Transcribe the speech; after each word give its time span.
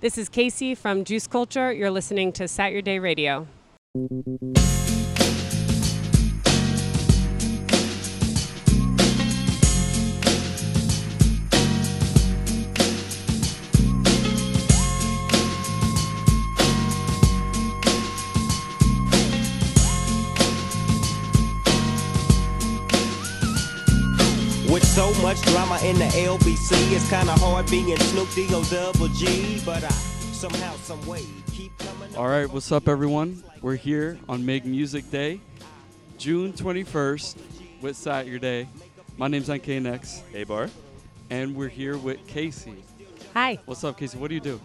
This 0.00 0.16
is 0.16 0.30
Kacy 0.30 0.76
from 0.76 1.02
Juice 1.02 1.26
Culture. 1.26 1.72
You're 1.72 1.90
listening 1.90 2.30
to 2.34 2.44
Satyourday 2.44 3.02
Radio. 3.02 3.48
So 24.98 25.14
much 25.22 25.40
drama 25.42 25.78
in 25.84 25.96
the 25.96 26.06
LBC, 26.06 26.92
it's 26.92 27.08
kinda 27.08 27.30
hard 27.34 27.70
being 27.70 27.96
Snoop 27.96 28.28
D-O 28.34 28.64
double 28.64 29.06
G, 29.06 29.62
but 29.64 29.84
I 29.84 29.90
somehow, 30.32 30.74
some 30.78 31.00
way 31.06 31.22
keep 31.52 31.70
coming. 31.78 32.16
All 32.16 32.26
right, 32.26 32.50
what's 32.50 32.72
up, 32.72 32.88
everyone? 32.88 33.44
We're 33.62 33.76
here 33.76 34.18
on 34.28 34.44
Make 34.44 34.64
Music 34.64 35.08
Day, 35.08 35.40
June 36.18 36.52
21st, 36.52 37.36
with 37.80 37.96
Saturday. 37.96 38.64
Day. 38.64 38.68
My 39.16 39.28
name's 39.28 39.48
NKNX, 39.48 40.22
Hey, 40.32 40.42
Bar. 40.42 40.68
and 41.30 41.54
we're 41.54 41.68
here 41.68 41.96
with 41.96 42.26
Kacy. 42.26 42.74
Hi. 43.34 43.60
What's 43.66 43.84
up, 43.84 44.00
Kacy? 44.00 44.16
What 44.16 44.30
do 44.30 44.34
you 44.34 44.40
do? 44.40 44.60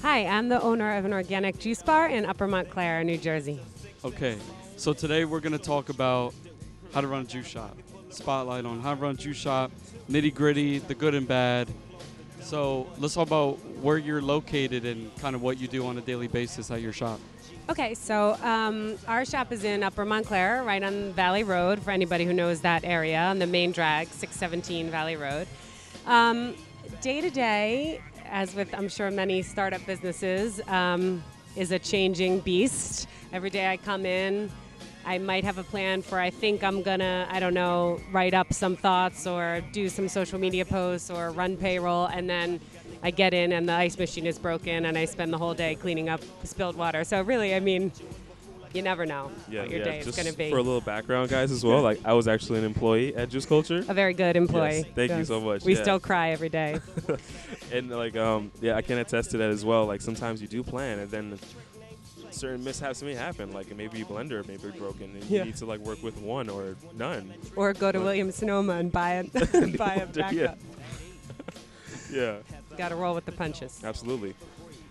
Hi, 0.00 0.24
I'm 0.24 0.48
the 0.48 0.62
owner 0.62 0.96
of 0.96 1.04
an 1.04 1.12
organic 1.12 1.58
juice 1.58 1.82
bar 1.82 2.08
in 2.08 2.24
Upper 2.24 2.48
Montclair, 2.48 3.04
New 3.04 3.18
Jersey. 3.18 3.60
Okay, 4.02 4.38
so 4.78 4.94
today 4.94 5.26
we're 5.26 5.40
gonna 5.40 5.58
talk 5.58 5.90
about 5.90 6.32
how 6.94 7.02
to 7.02 7.06
run 7.06 7.20
a 7.20 7.26
juice 7.26 7.46
shop. 7.46 7.76
Spotlight 8.14 8.64
on 8.64 8.82
to 8.82 8.94
run 8.94 9.16
juice 9.16 9.36
shop, 9.36 9.70
nitty 10.10 10.34
gritty, 10.34 10.78
the 10.78 10.94
good 10.94 11.14
and 11.14 11.26
bad. 11.26 11.68
So 12.40 12.86
let's 12.98 13.14
talk 13.14 13.26
about 13.26 13.54
where 13.80 13.98
you're 13.98 14.22
located 14.22 14.84
and 14.84 15.14
kind 15.18 15.34
of 15.34 15.42
what 15.42 15.58
you 15.58 15.68
do 15.68 15.86
on 15.86 15.98
a 15.98 16.00
daily 16.00 16.28
basis 16.28 16.70
at 16.70 16.80
your 16.80 16.92
shop. 16.92 17.20
Okay, 17.70 17.94
so 17.94 18.36
um, 18.42 18.96
our 19.08 19.24
shop 19.24 19.50
is 19.50 19.64
in 19.64 19.82
Upper 19.82 20.04
Montclair, 20.04 20.62
right 20.64 20.82
on 20.82 21.12
Valley 21.14 21.44
Road, 21.44 21.80
for 21.80 21.90
anybody 21.90 22.24
who 22.26 22.34
knows 22.34 22.60
that 22.60 22.84
area, 22.84 23.18
on 23.18 23.38
the 23.38 23.46
main 23.46 23.72
drag, 23.72 24.08
617 24.08 24.90
Valley 24.90 25.16
Road. 25.16 25.46
Day 27.00 27.20
to 27.20 27.30
day, 27.30 28.00
as 28.26 28.54
with 28.54 28.72
I'm 28.74 28.88
sure 28.88 29.10
many 29.10 29.42
startup 29.42 29.84
businesses, 29.86 30.60
um, 30.68 31.22
is 31.56 31.72
a 31.72 31.78
changing 31.78 32.40
beast. 32.40 33.08
Every 33.32 33.50
day 33.50 33.70
I 33.70 33.76
come 33.76 34.06
in, 34.06 34.50
I 35.06 35.18
might 35.18 35.44
have 35.44 35.58
a 35.58 35.64
plan 35.64 36.02
for 36.02 36.18
I 36.18 36.30
think 36.30 36.62
I'm 36.64 36.82
gonna, 36.82 37.26
I 37.30 37.40
don't 37.40 37.54
know, 37.54 38.00
write 38.12 38.34
up 38.34 38.52
some 38.52 38.76
thoughts 38.76 39.26
or 39.26 39.60
do 39.72 39.88
some 39.88 40.08
social 40.08 40.38
media 40.38 40.64
posts 40.64 41.10
or 41.10 41.30
run 41.30 41.56
payroll, 41.56 42.06
and 42.06 42.28
then 42.28 42.60
I 43.02 43.10
get 43.10 43.34
in 43.34 43.52
and 43.52 43.68
the 43.68 43.74
ice 43.74 43.98
machine 43.98 44.26
is 44.26 44.38
broken 44.38 44.86
and 44.86 44.96
I 44.96 45.04
spend 45.04 45.32
the 45.32 45.38
whole 45.38 45.54
day 45.54 45.74
cleaning 45.74 46.08
up 46.08 46.20
spilled 46.44 46.76
water. 46.76 47.04
So 47.04 47.20
really, 47.22 47.54
I 47.54 47.60
mean, 47.60 47.92
you 48.72 48.82
never 48.82 49.06
know 49.06 49.30
Yeah, 49.48 49.60
what 49.60 49.70
your 49.70 49.78
yeah. 49.80 49.84
day 49.84 49.98
is 50.00 50.16
gonna 50.16 50.32
be. 50.32 50.50
For 50.50 50.56
a 50.56 50.62
little 50.62 50.80
background, 50.80 51.30
guys, 51.30 51.52
as 51.52 51.62
well. 51.64 51.80
Like, 51.80 52.00
I 52.04 52.12
was 52.14 52.26
actually 52.26 52.58
an 52.58 52.64
employee 52.64 53.14
at 53.14 53.28
Juice 53.28 53.46
Culture, 53.46 53.84
a 53.88 53.94
very 53.94 54.14
good 54.14 54.36
employee. 54.36 54.78
Yes, 54.78 54.86
thank 54.96 55.12
you 55.12 55.24
so 55.24 55.40
much, 55.40 55.64
We 55.64 55.76
yeah. 55.76 55.82
still 55.82 56.00
cry 56.00 56.30
every 56.30 56.48
day. 56.48 56.80
and 57.72 57.88
like, 57.90 58.16
um, 58.16 58.50
yeah, 58.60 58.74
I 58.74 58.82
can 58.82 58.98
attest 58.98 59.30
to 59.30 59.36
that 59.38 59.50
as 59.50 59.64
well. 59.64 59.86
Like, 59.86 60.00
sometimes 60.00 60.42
you 60.42 60.48
do 60.48 60.62
plan, 60.64 60.98
and 60.98 61.10
then 61.10 61.38
certain 62.34 62.62
mishaps 62.64 63.02
may 63.02 63.14
happen. 63.14 63.52
Like, 63.52 63.74
maybe 63.76 63.98
your 63.98 64.06
blender 64.06 64.46
may 64.46 64.56
be 64.56 64.70
broken, 64.78 65.10
and 65.14 65.24
Yeah. 65.24 65.40
you 65.40 65.44
need 65.46 65.56
to 65.56 65.66
like 65.66 65.80
work 65.80 66.02
with 66.02 66.18
one 66.18 66.48
or 66.48 66.76
none. 66.96 67.32
or 67.56 67.72
go 67.72 67.90
to 67.92 67.98
But- 67.98 68.04
Williams 68.04 68.34
Sonoma 68.36 68.74
and 68.74 68.90
buy 68.92 69.12
a 69.12 69.24
buy 69.78 69.94
a 69.96 70.06
backup. 70.06 70.58
Yeah. 72.10 72.36
Yeah, 72.36 72.36
Got 72.76 72.90
to 72.90 72.96
roll 72.96 73.14
with 73.14 73.24
the 73.24 73.32
punches. 73.32 73.80
absolutely. 73.82 74.34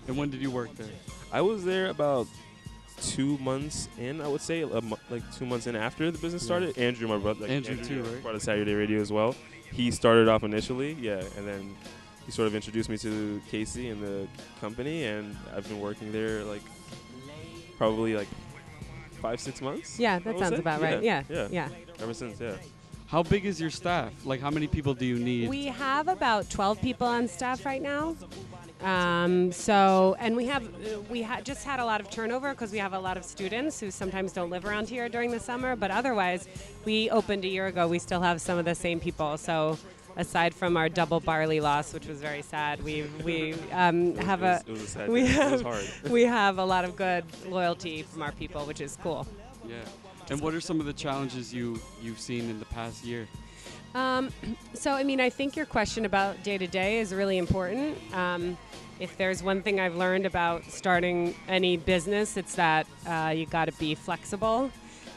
And 0.07 0.17
when 0.17 0.29
did 0.29 0.41
you 0.41 0.51
work 0.51 0.73
there? 0.75 0.87
I 1.31 1.41
was 1.41 1.63
there 1.63 1.87
about 1.87 2.27
two 3.01 3.37
months 3.37 3.87
in, 3.97 4.19
I 4.19 4.27
would 4.27 4.41
say, 4.41 4.61
a 4.61 4.81
mo- 4.81 4.99
like 5.09 5.23
two 5.35 5.45
months 5.45 5.67
in 5.67 5.75
after 5.75 6.09
the 6.11 6.17
business 6.17 6.41
Yeah. 6.43 6.45
started. 6.47 6.77
Andrew, 6.77 7.07
my 7.07 7.17
brother, 7.17 7.41
like, 7.41 7.51
Andrew 7.51 7.77
too, 7.83 8.03
right? 8.03 8.23
Part 8.23 8.35
of 8.35 8.41
Satyourday 8.41 8.77
Radio 8.77 8.99
as 8.99 9.11
well. 9.11 9.35
He 9.71 9.91
started 9.91 10.27
off 10.27 10.43
initially, 10.43 10.93
yeah, 10.99 11.23
and 11.37 11.47
then 11.47 11.75
he 12.25 12.31
sort 12.31 12.47
of 12.47 12.55
introduced 12.55 12.89
me 12.89 12.97
to 12.99 13.41
Kacy 13.51 13.91
and 13.91 14.01
the 14.03 14.27
company, 14.59 15.05
and 15.05 15.35
I've 15.55 15.67
been 15.67 15.79
working 15.79 16.11
there 16.11 16.43
like 16.43 16.61
probably 17.83 18.15
like 18.15 18.29
five, 19.21 19.39
six 19.41 19.61
months. 19.61 19.99
Yeah, 19.99 20.19
that 20.19 20.39
sounds 20.39 20.55
say. 20.55 20.59
about 20.59 20.81
right. 20.81 21.03
Yeah, 21.03 21.23
yeah, 21.29 21.47
yeah. 21.51 21.69
Ever 21.99 22.13
since, 22.13 22.39
yeah. 22.39 22.55
How 23.07 23.21
big 23.23 23.45
is 23.45 23.59
your 23.59 23.69
staff? 23.69 24.13
Like, 24.25 24.39
how 24.39 24.49
many 24.49 24.67
people 24.67 24.93
do 24.93 25.05
you 25.05 25.19
need? 25.19 25.49
We 25.49 25.65
have 25.65 26.07
about 26.07 26.49
12 26.49 26.81
people 26.81 27.05
on 27.05 27.27
staff 27.27 27.65
right 27.65 27.81
now. 27.81 28.15
Um, 28.81 29.51
so, 29.51 30.15
and 30.19 30.35
we 30.35 30.45
have 30.47 30.65
uh, 30.65 31.01
we 31.09 31.21
ha- 31.21 31.41
just 31.41 31.63
had 31.63 31.79
a 31.79 31.85
lot 31.85 31.99
of 32.01 32.09
turnover 32.09 32.51
because 32.51 32.71
we 32.71 32.79
have 32.79 32.93
a 32.93 32.99
lot 32.99 33.17
of 33.17 33.23
students 33.23 33.79
who 33.79 33.91
sometimes 33.91 34.31
don't 34.31 34.49
live 34.49 34.65
around 34.65 34.89
here 34.89 35.09
during 35.09 35.29
the 35.29 35.39
summer. 35.39 35.75
But 35.75 35.91
otherwise, 35.91 36.47
we 36.85 37.09
opened 37.09 37.43
a 37.45 37.49
year 37.49 37.67
ago. 37.67 37.87
We 37.87 37.99
still 37.99 38.21
have 38.21 38.41
some 38.41 38.57
of 38.57 38.65
the 38.65 38.75
same 38.75 38.99
people. 38.99 39.37
So, 39.37 39.77
aside 40.15 40.53
from 40.53 40.77
our 40.77 40.89
double 40.89 41.19
barley 41.19 41.59
loss, 41.59 41.93
which 41.93 42.07
was 42.07 42.19
very 42.19 42.41
sad, 42.41 42.83
we 42.83 43.03
we 43.23 43.53
um, 43.71 44.15
have 44.17 44.41
was, 44.41 44.95
a 44.95 45.03
a 45.03 45.11
we 45.11 45.25
have 45.27 45.51
it 45.53 45.55
was 45.55 45.61
hard. 45.61 45.85
we 46.11 46.23
have 46.23 46.57
a 46.57 46.65
lot 46.65 46.85
of 46.85 46.95
good 46.95 47.25
loyalty 47.47 48.03
from 48.03 48.21
our 48.21 48.31
people, 48.31 48.65
which 48.65 48.81
is 48.81 48.97
cool. 49.01 49.27
yeah. 49.67 49.75
And 50.29 50.39
what 50.39 50.53
are 50.53 50.61
some 50.61 50.79
of 50.79 50.85
the 50.85 50.93
challenges 50.93 51.53
you 51.53 51.79
you've 52.01 52.19
seen 52.19 52.49
in 52.49 52.59
the 52.59 52.65
past 52.65 53.03
year? 53.03 53.27
Um, 53.95 54.29
so, 54.73 54.91
I 54.91 55.03
mean, 55.03 55.19
I 55.19 55.29
think 55.29 55.55
your 55.55 55.65
question 55.65 56.05
about 56.05 56.43
day 56.43 56.57
to 56.57 56.67
day 56.67 56.99
is 56.99 57.13
really 57.13 57.37
important. 57.37 57.97
Um, 58.13 58.57
if 58.99 59.17
there's 59.17 59.43
one 59.43 59.61
thing 59.61 59.79
I've 59.79 59.95
learned 59.95 60.25
about 60.25 60.63
starting 60.65 61.35
any 61.47 61.77
business, 61.77 62.37
it's 62.37 62.55
that 62.55 62.87
uh, 63.05 63.33
you 63.35 63.45
got 63.45 63.65
to 63.65 63.71
be 63.73 63.95
flexible. 63.95 64.71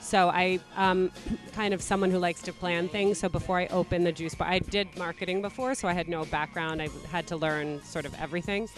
So 0.06 0.28
I 0.28 0.61
um, 0.77 1.11
kind 1.53 1.75
of 1.75 1.83
someone 1.83 2.12
who 2.12 2.19
likes 2.19 2.41
to 2.43 2.53
plan 2.53 2.89
things. 2.89 3.19
So 3.19 3.28
before 3.28 3.59
I 3.59 3.67
opened 3.67 4.06
the 4.06 4.12
juice 4.12 4.37
bar, 4.37 4.49
I 4.49 4.61
did 4.61 4.97
marketing 4.97 5.43
before, 5.43 5.75
so 5.75 5.89
I 5.89 5.94
had 5.94 6.09
no 6.09 6.25
background. 6.27 6.81
I 6.81 6.89
had 7.11 7.27
to 7.28 7.37
learn 7.37 7.83
sort 7.83 8.06
of 8.06 8.15
everything. 8.15 8.69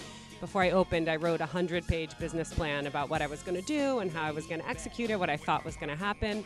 Before 0.40 0.62
I 0.62 0.70
opened, 0.70 1.08
I 1.08 1.16
wrote 1.16 1.40
a 1.40 1.46
hundred-page 1.46 2.18
business 2.18 2.54
plan 2.54 2.86
about 2.86 3.10
what 3.10 3.20
I 3.20 3.26
was 3.26 3.42
going 3.42 3.56
to 3.56 3.66
do 3.66 3.98
and 3.98 4.10
how 4.10 4.22
I 4.22 4.30
was 4.30 4.46
going 4.46 4.60
to 4.60 4.68
execute 4.68 5.10
it, 5.10 5.18
what 5.18 5.28
I 5.28 5.36
thought 5.36 5.64
was 5.64 5.76
going 5.76 5.90
to 5.90 5.96
happen. 5.96 6.44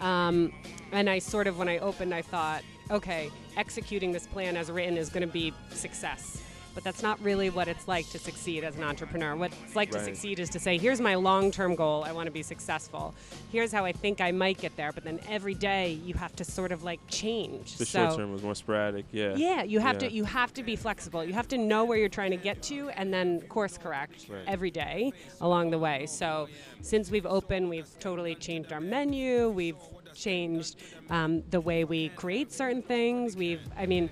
Um, 0.00 0.52
and 0.92 1.08
I 1.08 1.18
sort 1.18 1.46
of, 1.46 1.58
when 1.58 1.68
I 1.68 1.78
opened, 1.78 2.14
I 2.14 2.22
thought, 2.22 2.62
okay, 2.90 3.30
executing 3.56 4.12
this 4.12 4.26
plan 4.26 4.56
as 4.56 4.70
written 4.70 4.96
is 4.96 5.10
going 5.10 5.26
to 5.26 5.32
be 5.32 5.52
success. 5.70 6.42
But 6.74 6.82
that's 6.82 7.02
not 7.02 7.22
really 7.22 7.50
what 7.50 7.68
it's 7.68 7.86
like 7.86 8.08
to 8.10 8.18
succeed 8.18 8.64
as 8.64 8.76
an 8.76 8.82
entrepreneur. 8.82 9.36
What 9.36 9.52
it's 9.64 9.76
like 9.76 9.90
to 9.92 10.02
succeed 10.02 10.40
is 10.40 10.50
to 10.50 10.58
say, 10.58 10.76
here's 10.76 11.00
my 11.00 11.14
long 11.14 11.50
term 11.52 11.76
goal. 11.76 12.02
I 12.04 12.12
want 12.12 12.26
to 12.26 12.32
be 12.32 12.42
successful. 12.42 13.14
Here's 13.52 13.70
how 13.70 13.84
I 13.84 13.92
think 13.92 14.20
I 14.20 14.32
might 14.32 14.58
get 14.58 14.76
there. 14.76 14.92
But 14.92 15.04
then 15.04 15.20
every 15.28 15.54
day 15.54 15.92
you 16.04 16.14
have 16.14 16.34
to 16.36 16.44
sort 16.44 16.72
of 16.72 16.82
like 16.82 17.00
change. 17.08 17.76
The 17.76 17.86
so, 17.86 18.06
short 18.06 18.16
term 18.18 18.32
was 18.32 18.42
more 18.42 18.54
sporadic, 18.56 19.04
yeah. 19.12 19.34
yeah, 19.36 19.62
you 19.62 19.78
have 19.78 19.94
Yeah. 20.02 20.08
to 20.08 20.12
you 20.12 20.24
have 20.24 20.52
to 20.54 20.62
be 20.62 20.74
flexible. 20.76 21.24
You 21.24 21.32
have 21.34 21.48
to 21.48 21.58
know 21.58 21.84
where 21.84 21.96
you're 21.96 22.08
trying 22.08 22.32
to 22.32 22.36
get 22.36 22.60
to 22.64 22.88
and 22.90 23.14
then 23.14 23.40
course 23.42 23.78
correct 23.78 24.26
Right. 24.28 24.42
every 24.46 24.70
day 24.72 25.12
along 25.40 25.70
the 25.70 25.78
way. 25.78 26.06
So 26.06 26.48
since 26.82 27.10
we've 27.10 27.26
opened, 27.26 27.68
we've 27.68 27.88
totally 28.00 28.34
changed 28.34 28.72
our 28.72 28.80
menu. 28.80 29.48
We've 29.48 29.76
changed 30.14 30.76
um, 31.10 31.42
the 31.50 31.60
way 31.60 31.84
we 31.84 32.08
create 32.10 32.52
certain 32.52 32.82
things. 32.82 33.36
We've, 33.36 33.60
I 33.76 33.86
mean, 33.86 34.10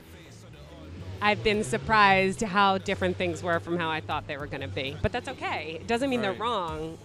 I've 1.23 1.45
been 1.45 1.63
surprised 1.63 2.41
how 2.41 2.79
different 2.79 3.17
things 3.17 3.45
were 3.45 3.61
from 3.61 3.79
how 3.79 3.89
I 3.89 4.01
thought 4.01 4.27
they 4.27 4.37
were 4.37 4.49
going 4.49 4.63
to 4.63 4.69
be. 4.69 4.97
But 5.01 5.13
that's 5.13 5.29
okay. 5.29 5.79
It 5.81 5.87
doesn't 5.87 6.11
mean 6.11 6.21
Right. 6.21 6.33
they're 6.33 6.41
wrong. 6.41 6.99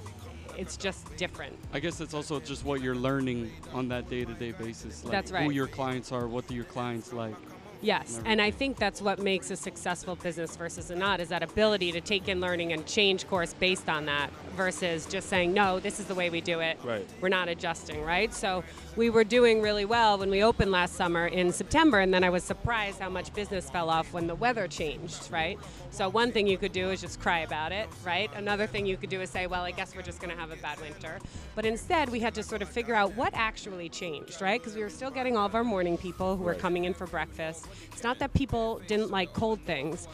It's 0.58 0.76
just 0.76 1.16
different. 1.18 1.56
I 1.72 1.80
guess 1.80 2.02
it's 2.02 2.16
also 2.16 2.40
just 2.40 2.66
what 2.66 2.82
you're 2.82 2.96
learning 2.96 3.52
on 3.74 3.88
that 3.90 4.10
day-to-day 4.10 4.54
basis. 4.54 5.04
Like 5.04 5.12
That's 5.12 5.30
Who 5.30 5.52
your 5.52 5.68
clients 5.68 6.12
are, 6.12 6.28
what 6.28 6.48
do 6.48 6.56
your 6.56 6.66
clients 6.66 7.14
like. 7.14 7.36
Yes, 7.80 8.18
and 8.18 8.28
and 8.28 8.42
I 8.42 8.50
think 8.50 8.78
that's 8.78 9.04
what 9.04 9.20
makes 9.20 9.52
a 9.52 9.56
successful 9.56 10.16
business 10.16 10.56
versus 10.56 10.90
a 10.90 10.96
not 10.96 11.20
is 11.20 11.30
that 11.30 11.44
ability 11.44 11.92
to 11.92 12.02
take 12.02 12.28
in 12.28 12.42
learning 12.42 12.74
and 12.74 12.84
change 12.88 13.28
course 13.28 13.54
based 13.54 13.88
on 13.88 14.08
that 14.08 14.32
versus 14.56 15.06
just 15.06 15.30
saying 15.30 15.54
no, 15.54 15.80
this 15.80 16.00
is 16.00 16.08
the 16.08 16.16
way 16.16 16.32
we 16.32 16.42
do 16.42 16.60
it. 16.60 16.80
Right. 16.84 17.08
We're 17.22 17.30
not 17.30 17.50
adjusting, 17.50 18.02
right? 18.04 18.34
So 18.34 18.64
we 18.98 19.12
were 19.12 19.24
doing 19.24 19.62
really 19.62 19.86
well 19.86 20.18
when 20.18 20.32
we 20.32 20.44
opened 20.44 20.72
last 20.72 20.96
summer 20.96 21.28
in 21.28 21.52
September, 21.52 22.00
and 22.00 22.12
then 22.12 22.24
I 22.24 22.32
was 22.32 22.44
surprised 22.44 23.00
how 23.00 23.10
much 23.10 23.32
business 23.32 23.70
fell 23.70 23.92
off 23.92 24.12
when 24.12 24.26
the 24.26 24.34
weather 24.34 24.68
changed, 24.68 25.30
right? 25.32 25.60
So 25.92 26.10
one 26.10 26.32
thing 26.32 26.48
you 26.48 26.58
could 26.58 26.72
do 26.72 26.90
is 26.90 27.00
just 27.00 27.20
cry 27.20 27.42
about 27.42 27.72
it, 27.72 27.88
right? 28.04 28.32
Another 28.36 28.66
thing 28.66 28.88
you 28.88 28.98
could 28.98 29.12
do 29.12 29.22
is 29.22 29.30
say, 29.30 29.46
well, 29.46 29.62
I 29.62 29.70
guess 29.70 29.96
we're 29.96 30.02
just 30.02 30.20
going 30.20 30.36
to 30.36 30.42
have 30.42 30.52
a 30.52 30.56
bad 30.58 30.82
winter. 30.82 31.20
But 31.54 31.68
instead, 31.68 32.10
we 32.10 32.20
had 32.20 32.34
to 32.36 32.44
sort 32.44 32.64
of 32.64 32.70
figure 32.70 32.96
out 32.96 33.16
what 33.16 33.34
actually 33.36 33.88
changed, 33.88 34.42
right? 34.42 34.60
Because 34.60 34.76
we 34.76 34.82
were 34.82 34.90
still 34.90 35.12
getting 35.12 35.38
all 35.38 35.46
of 35.46 35.54
our 35.54 35.64
morning 35.64 35.96
people 35.96 36.36
who 36.36 36.44
were 36.44 36.56
coming 36.56 36.86
in 36.86 36.96
for 36.96 37.06
breakfast. 37.06 37.68
It's 37.92 38.04
not 38.04 38.18
that 38.18 38.34
people 38.34 38.82
didn't 38.88 39.12
like 39.12 39.32
cold 39.34 39.60
things. 39.62 40.08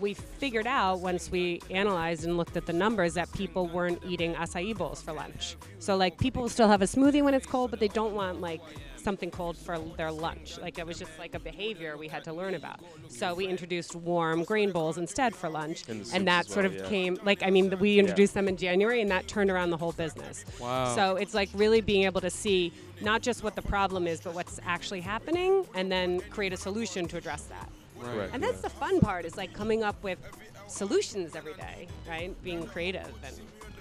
We 0.00 0.14
figured 0.14 0.66
out 0.66 1.00
once 1.00 1.28
we 1.28 1.60
analyzed 1.70 2.24
and 2.24 2.36
looked 2.36 2.56
at 2.56 2.66
the 2.66 2.72
numbers 2.72 3.14
that 3.14 3.32
people 3.32 3.66
weren't 3.66 4.00
eating 4.06 4.34
acai 4.34 4.76
bowls 4.76 5.02
for 5.02 5.12
lunch. 5.12 5.56
So 5.80 5.96
like 5.96 6.18
people 6.18 6.48
still 6.48 6.68
have 6.68 6.82
a 6.82 6.86
smoothie 6.86 7.22
when 7.22 7.34
it's 7.34 7.46
cold, 7.46 7.70
but 7.70 7.80
they 7.80 7.88
don't 7.88 8.14
want 8.14 8.27
like 8.36 8.60
something 8.96 9.30
cold 9.30 9.56
for 9.56 9.78
their 9.96 10.10
lunch. 10.10 10.58
Like 10.58 10.78
it 10.78 10.86
was 10.86 10.98
just 10.98 11.18
like 11.18 11.34
a 11.34 11.40
behavior 11.40 11.96
we 11.96 12.08
had 12.08 12.24
to 12.24 12.32
learn 12.32 12.54
about. 12.54 12.80
So 13.08 13.34
we 13.34 13.46
introduced 13.46 13.94
warm 13.94 14.44
grain 14.44 14.70
bowls 14.72 14.98
instead 14.98 15.34
for 15.34 15.48
lunch, 15.48 15.88
And 15.88 16.06
and 16.12 16.26
that 16.28 16.46
as 16.46 16.52
sort 16.52 16.66
well, 16.66 16.74
of 16.74 16.82
yeah. 16.82 16.88
came 16.88 17.18
like 17.24 17.42
I 17.42 17.50
mean 17.50 17.78
we 17.78 17.98
introduced 17.98 18.34
them 18.34 18.48
in 18.48 18.56
January, 18.56 19.00
and 19.00 19.10
that 19.10 19.28
turned 19.28 19.50
around 19.50 19.70
the 19.70 19.76
whole 19.76 19.92
business. 19.92 20.44
Wow. 20.60 20.94
So 20.94 21.16
it's 21.16 21.34
like 21.34 21.48
really 21.54 21.80
being 21.80 22.04
able 22.04 22.20
to 22.20 22.30
see 22.30 22.72
not 23.00 23.22
just 23.22 23.42
what 23.44 23.54
the 23.54 23.62
problem 23.62 24.06
is, 24.06 24.20
but 24.20 24.34
what's 24.34 24.58
actually 24.66 25.00
happening, 25.00 25.64
and 25.74 25.90
then 25.90 26.20
create 26.30 26.52
a 26.52 26.56
solution 26.56 27.06
to 27.08 27.16
address 27.16 27.44
that. 27.44 27.68
Right. 28.00 28.30
And 28.32 28.42
that's 28.42 28.60
the 28.60 28.70
fun 28.70 29.00
part 29.00 29.24
is 29.24 29.36
like 29.36 29.52
coming 29.52 29.82
up 29.82 30.00
with 30.02 30.18
solutions 30.66 31.34
every 31.34 31.54
day, 31.54 31.88
right? 32.08 32.30
Being 32.42 32.66
creative 32.66 33.12
and 33.24 33.34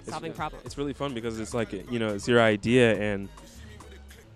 solving 0.07 0.33
problems. 0.33 0.65
It's 0.65 0.77
really 0.77 0.93
fun 0.93 1.13
because 1.13 1.39
it's 1.39 1.53
like 1.53 1.71
you 1.91 2.00
know 2.00 2.09
it's 2.09 2.27
your 2.27 2.41
idea 2.41 2.95
and 3.00 3.29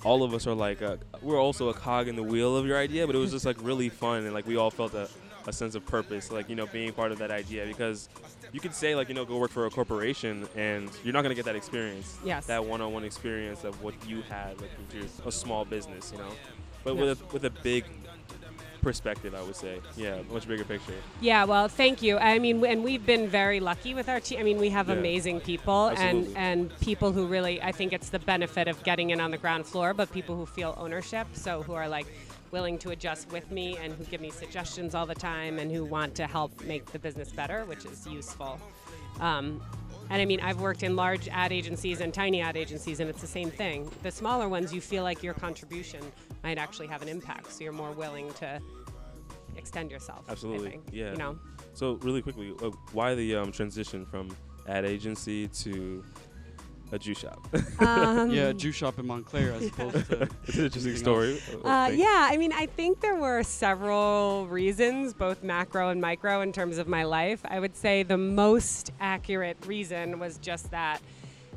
all 0.03 0.23
of 0.23 0.33
us 0.33 0.47
are 0.47 0.55
like 0.55 0.81
uh 0.81 0.97
we're 1.21 1.39
also 1.39 1.69
a 1.69 1.73
cog 1.73 2.07
in 2.07 2.15
the 2.15 2.23
wheel 2.23 2.55
of 2.57 2.65
your 2.65 2.77
idea, 2.77 3.05
but 3.05 3.15
it 3.15 3.19
was 3.19 3.31
just 3.31 3.45
like 3.45 3.57
really 3.61 3.89
fun 3.89 4.23
and 4.23 4.33
like 4.33 4.47
we 4.47 4.55
all 4.57 4.71
felt 4.71 4.93
a, 4.93 5.07
a 5.47 5.53
sense 5.53 5.75
of 5.75 5.85
purpose, 5.85 6.31
like 6.31 6.49
you 6.49 6.55
know 6.55 6.65
being 6.67 6.91
part 6.93 7.11
of 7.11 7.19
that 7.19 7.31
idea 7.31 7.65
because 7.65 8.09
you 8.51 8.59
could 8.59 8.73
say 8.73 8.95
like 8.95 9.07
you 9.09 9.13
know 9.15 9.25
go 9.25 9.37
work 9.37 9.51
for 9.51 9.65
a 9.65 9.69
corporation 9.69 10.47
and 10.55 10.89
you're 11.03 11.13
not 11.13 11.21
gonna 11.21 11.35
get 11.35 11.45
that 11.45 11.55
experience, 11.55 12.17
Yes. 12.25 12.45
that 12.47 12.65
one-on-one 12.65 13.03
experience 13.03 13.63
of 13.63 13.81
what 13.83 13.93
you 14.07 14.21
had 14.23 14.59
like 14.61 14.71
with 14.77 14.93
your 14.93 15.05
a 15.27 15.31
small 15.31 15.65
business, 15.65 16.11
you 16.11 16.17
know, 16.17 16.31
but 16.83 16.95
Yeah. 16.95 17.01
with 17.01 17.21
a, 17.21 17.33
with 17.33 17.45
a 17.45 17.49
big 17.49 17.85
perspective, 18.81 19.33
I 19.35 19.41
would 19.43 19.55
say, 19.55 19.79
yeah, 19.95 20.19
much 20.31 20.47
bigger 20.47 20.63
picture. 20.63 20.93
Yeah, 21.19 21.45
well, 21.45 21.67
thank 21.67 22.01
you. 22.01 22.17
I 22.17 22.39
mean, 22.39 22.65
and 22.65 22.83
we've 22.83 23.05
been 23.05 23.27
very 23.27 23.59
lucky 23.59 23.93
with 23.93 24.09
our 24.09 24.19
team. 24.19 24.39
I 24.39 24.43
mean, 24.43 24.57
we 24.57 24.69
have 24.69 24.89
Yeah. 24.89 24.95
amazing 24.95 25.41
people 25.41 25.87
and 25.89 26.27
and 26.35 26.77
people 26.79 27.11
who 27.11 27.27
really. 27.27 27.61
I 27.61 27.71
think 27.71 27.93
it's 27.93 28.09
the 28.09 28.19
benefit 28.19 28.67
of 28.67 28.83
getting 28.83 29.11
in 29.11 29.21
on 29.21 29.31
the 29.31 29.37
ground 29.37 29.65
floor, 29.65 29.93
but 29.93 30.11
people 30.11 30.35
who 30.35 30.45
feel 30.45 30.75
ownership, 30.77 31.27
so 31.33 31.63
who 31.63 31.73
are 31.73 31.87
like 31.87 32.07
willing 32.51 32.77
to 32.79 32.89
adjust 32.89 33.31
with 33.31 33.49
me 33.49 33.77
and 33.77 33.93
who 33.93 34.03
give 34.05 34.19
me 34.19 34.29
suggestions 34.29 34.93
all 34.93 35.05
the 35.05 35.15
time 35.15 35.57
and 35.57 35.71
who 35.71 35.85
want 35.85 36.13
to 36.15 36.27
help 36.27 36.61
make 36.63 36.85
the 36.91 36.99
business 36.99 37.31
better, 37.31 37.63
which 37.65 37.85
is 37.85 38.05
useful. 38.05 38.59
Um, 39.21 39.61
and 40.11 40.21
I 40.21 40.25
mean, 40.25 40.41
I've 40.41 40.59
worked 40.59 40.83
in 40.83 40.97
large 40.97 41.29
ad 41.29 41.53
agencies 41.53 42.01
and 42.01 42.13
tiny 42.13 42.41
ad 42.41 42.57
agencies, 42.57 42.99
and 42.99 43.09
it's 43.09 43.21
the 43.21 43.27
same 43.27 43.49
thing. 43.49 43.89
The 44.03 44.11
smaller 44.11 44.49
ones, 44.49 44.73
you 44.73 44.81
feel 44.81 45.03
like 45.03 45.23
your 45.23 45.33
contribution 45.33 46.01
might 46.43 46.57
actually 46.57 46.87
have 46.87 47.01
an 47.01 47.07
impact, 47.07 47.49
so 47.53 47.63
you're 47.63 47.71
more 47.71 47.93
willing 47.93 48.31
to 48.33 48.61
extend 49.55 49.89
yourself. 49.89 50.25
Absolutely, 50.27 50.71
think, 50.71 50.83
yeah. 50.91 51.11
You 51.11 51.17
know. 51.17 51.39
So 51.73 51.93
really 52.01 52.21
quickly, 52.21 52.53
uh, 52.61 52.71
why 52.91 53.15
the 53.15 53.37
um, 53.37 53.53
transition 53.53 54.05
from 54.05 54.35
ad 54.67 54.83
agency 54.83 55.47
to 55.47 56.03
a 56.91 56.99
juice 56.99 57.19
shop? 57.19 57.47
Um, 57.79 58.29
Yeah, 58.31 58.51
juice 58.51 58.75
shop 58.75 58.99
in 58.99 59.07
Montclair 59.07 59.53
as 59.53 59.67
opposed 59.67 60.09
to. 60.09 60.27
it's 60.47 60.57
an 60.57 60.65
interesting 60.65 60.95
story. 60.97 61.41
Uh, 61.63 61.89
yeah, 61.93 62.27
I 62.29 62.37
mean, 62.37 62.53
I 62.53 62.65
think 62.65 62.99
there 63.01 63.15
were 63.15 63.43
several 63.43 64.47
reasons, 64.47 65.13
both 65.13 65.43
macro 65.43 65.89
and 65.89 65.99
micro, 66.01 66.41
in 66.41 66.51
terms 66.51 66.77
of 66.77 66.87
my 66.87 67.03
life. 67.03 67.41
I 67.45 67.59
would 67.59 67.75
say 67.75 68.03
the 68.03 68.17
most 68.17 68.91
accurate 68.99 69.57
reason 69.65 70.19
was 70.19 70.37
just 70.37 70.71
that, 70.71 71.01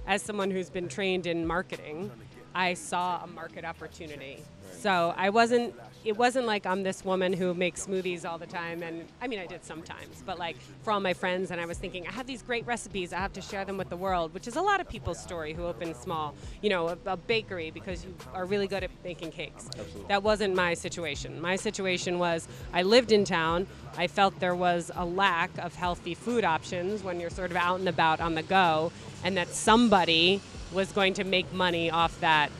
as 0.06 0.22
someone 0.22 0.50
who's 0.50 0.70
been 0.70 0.88
trained 0.88 1.26
in 1.26 1.46
marketing, 1.46 2.10
I 2.54 2.74
saw 2.74 3.22
a 3.22 3.26
market 3.26 3.64
opportunity. 3.64 4.42
So 4.72 5.14
I 5.16 5.30
wasn't. 5.30 5.74
It 6.04 6.18
wasn't 6.18 6.44
like 6.44 6.66
I'm 6.66 6.82
this 6.82 7.02
woman 7.02 7.32
who 7.32 7.54
makes 7.54 7.86
smoothies 7.86 8.28
all 8.28 8.36
the 8.36 8.46
time, 8.46 8.82
and 8.82 9.08
I 9.22 9.26
mean 9.26 9.38
I 9.38 9.46
did 9.46 9.64
sometimes, 9.64 10.22
but 10.26 10.38
like 10.38 10.56
for 10.82 10.92
all 10.92 11.00
my 11.00 11.14
friends, 11.14 11.50
and 11.50 11.58
I 11.58 11.64
was 11.64 11.78
thinking 11.78 12.06
I 12.06 12.12
have 12.12 12.26
these 12.26 12.42
great 12.42 12.66
recipes, 12.66 13.14
I 13.14 13.18
have 13.20 13.32
to 13.34 13.40
share 13.40 13.64
them 13.64 13.78
with 13.78 13.88
the 13.88 13.96
world, 13.96 14.34
which 14.34 14.46
is 14.46 14.56
a 14.56 14.60
lot 14.60 14.82
of 14.82 14.88
people's 14.88 15.18
story 15.18 15.54
who 15.54 15.64
open 15.64 15.94
small, 15.94 16.34
you 16.60 16.68
know, 16.68 16.88
a, 16.88 16.98
a 17.06 17.16
bakery 17.16 17.70
because 17.70 18.04
you 18.04 18.14
are 18.34 18.44
really 18.44 18.66
good 18.66 18.84
at 18.84 18.90
baking 19.02 19.30
cakes. 19.30 19.68
Absolutely. 19.68 20.04
That 20.08 20.22
wasn't 20.22 20.54
my 20.54 20.74
situation. 20.74 21.40
My 21.40 21.56
situation 21.56 22.18
was 22.18 22.46
I 22.74 22.82
lived 22.82 23.10
in 23.10 23.24
town. 23.24 23.66
I 23.96 24.06
felt 24.06 24.38
there 24.40 24.54
was 24.54 24.90
a 24.94 25.06
lack 25.06 25.56
of 25.56 25.74
healthy 25.74 26.14
food 26.14 26.44
options 26.44 27.02
when 27.02 27.18
you're 27.18 27.30
sort 27.30 27.50
of 27.50 27.56
out 27.56 27.78
and 27.78 27.88
about 27.88 28.20
on 28.20 28.34
the 28.34 28.42
go, 28.42 28.92
and 29.22 29.38
that 29.38 29.48
somebody 29.48 30.42
was 30.74 30.92
going 30.92 31.14
to 31.14 31.24
make 31.24 31.52
money 31.52 31.90
off 31.90 32.18
that 32.20 32.50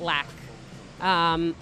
lack. 0.00 0.26
Um, 1.00 1.54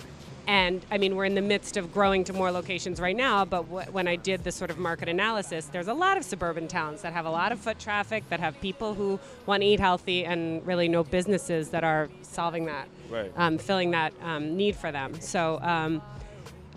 and 0.49 0.87
I 0.93 0.99
mean, 0.99 1.17
we're 1.17 1.25
in 1.25 1.35
the 1.35 1.43
midst 1.43 1.77
of 1.77 1.93
growing 1.93 2.23
to 2.25 2.33
more 2.33 2.53
locations 2.53 3.01
right 3.01 3.17
now, 3.17 3.45
but 3.45 3.65
wh- 3.65 3.93
when 3.93 4.07
I 4.07 4.15
did 4.15 4.45
the 4.45 4.53
sort 4.53 4.71
of 4.71 4.79
market 4.79 5.09
analysis, 5.09 5.67
there's 5.67 5.89
a 5.89 5.95
lot 5.95 6.17
of 6.17 6.25
suburban 6.25 6.69
towns 6.69 7.03
that 7.03 7.13
have 7.13 7.27
a 7.27 7.31
lot 7.31 7.51
of 7.51 7.59
foot 7.59 7.81
traffic, 7.81 8.23
that 8.31 8.39
have 8.39 8.59
people 8.61 8.95
who 8.95 9.19
want 9.47 9.63
to 9.63 9.67
eat 9.67 9.81
healthy, 9.81 10.25
and 10.25 10.65
really 10.65 10.87
no 10.87 11.03
businesses 11.03 11.71
that 11.71 11.83
are 11.83 12.09
solving 12.23 12.67
that, 12.67 12.87
Right. 13.11 13.33
um, 13.37 13.59
filling 13.59 13.91
that 13.91 14.13
um, 14.23 14.57
need 14.57 14.77
for 14.77 14.93
them. 14.93 15.21
So 15.21 15.59
um, 15.63 16.01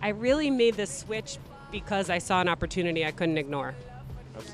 I 0.02 0.10
really 0.10 0.50
made 0.50 0.74
this 0.74 0.90
switch 1.02 1.38
because 1.72 2.10
I 2.10 2.18
saw 2.18 2.42
an 2.42 2.50
opportunity 2.50 3.06
I 3.06 3.12
couldn't 3.12 3.38
ignore. 3.38 3.76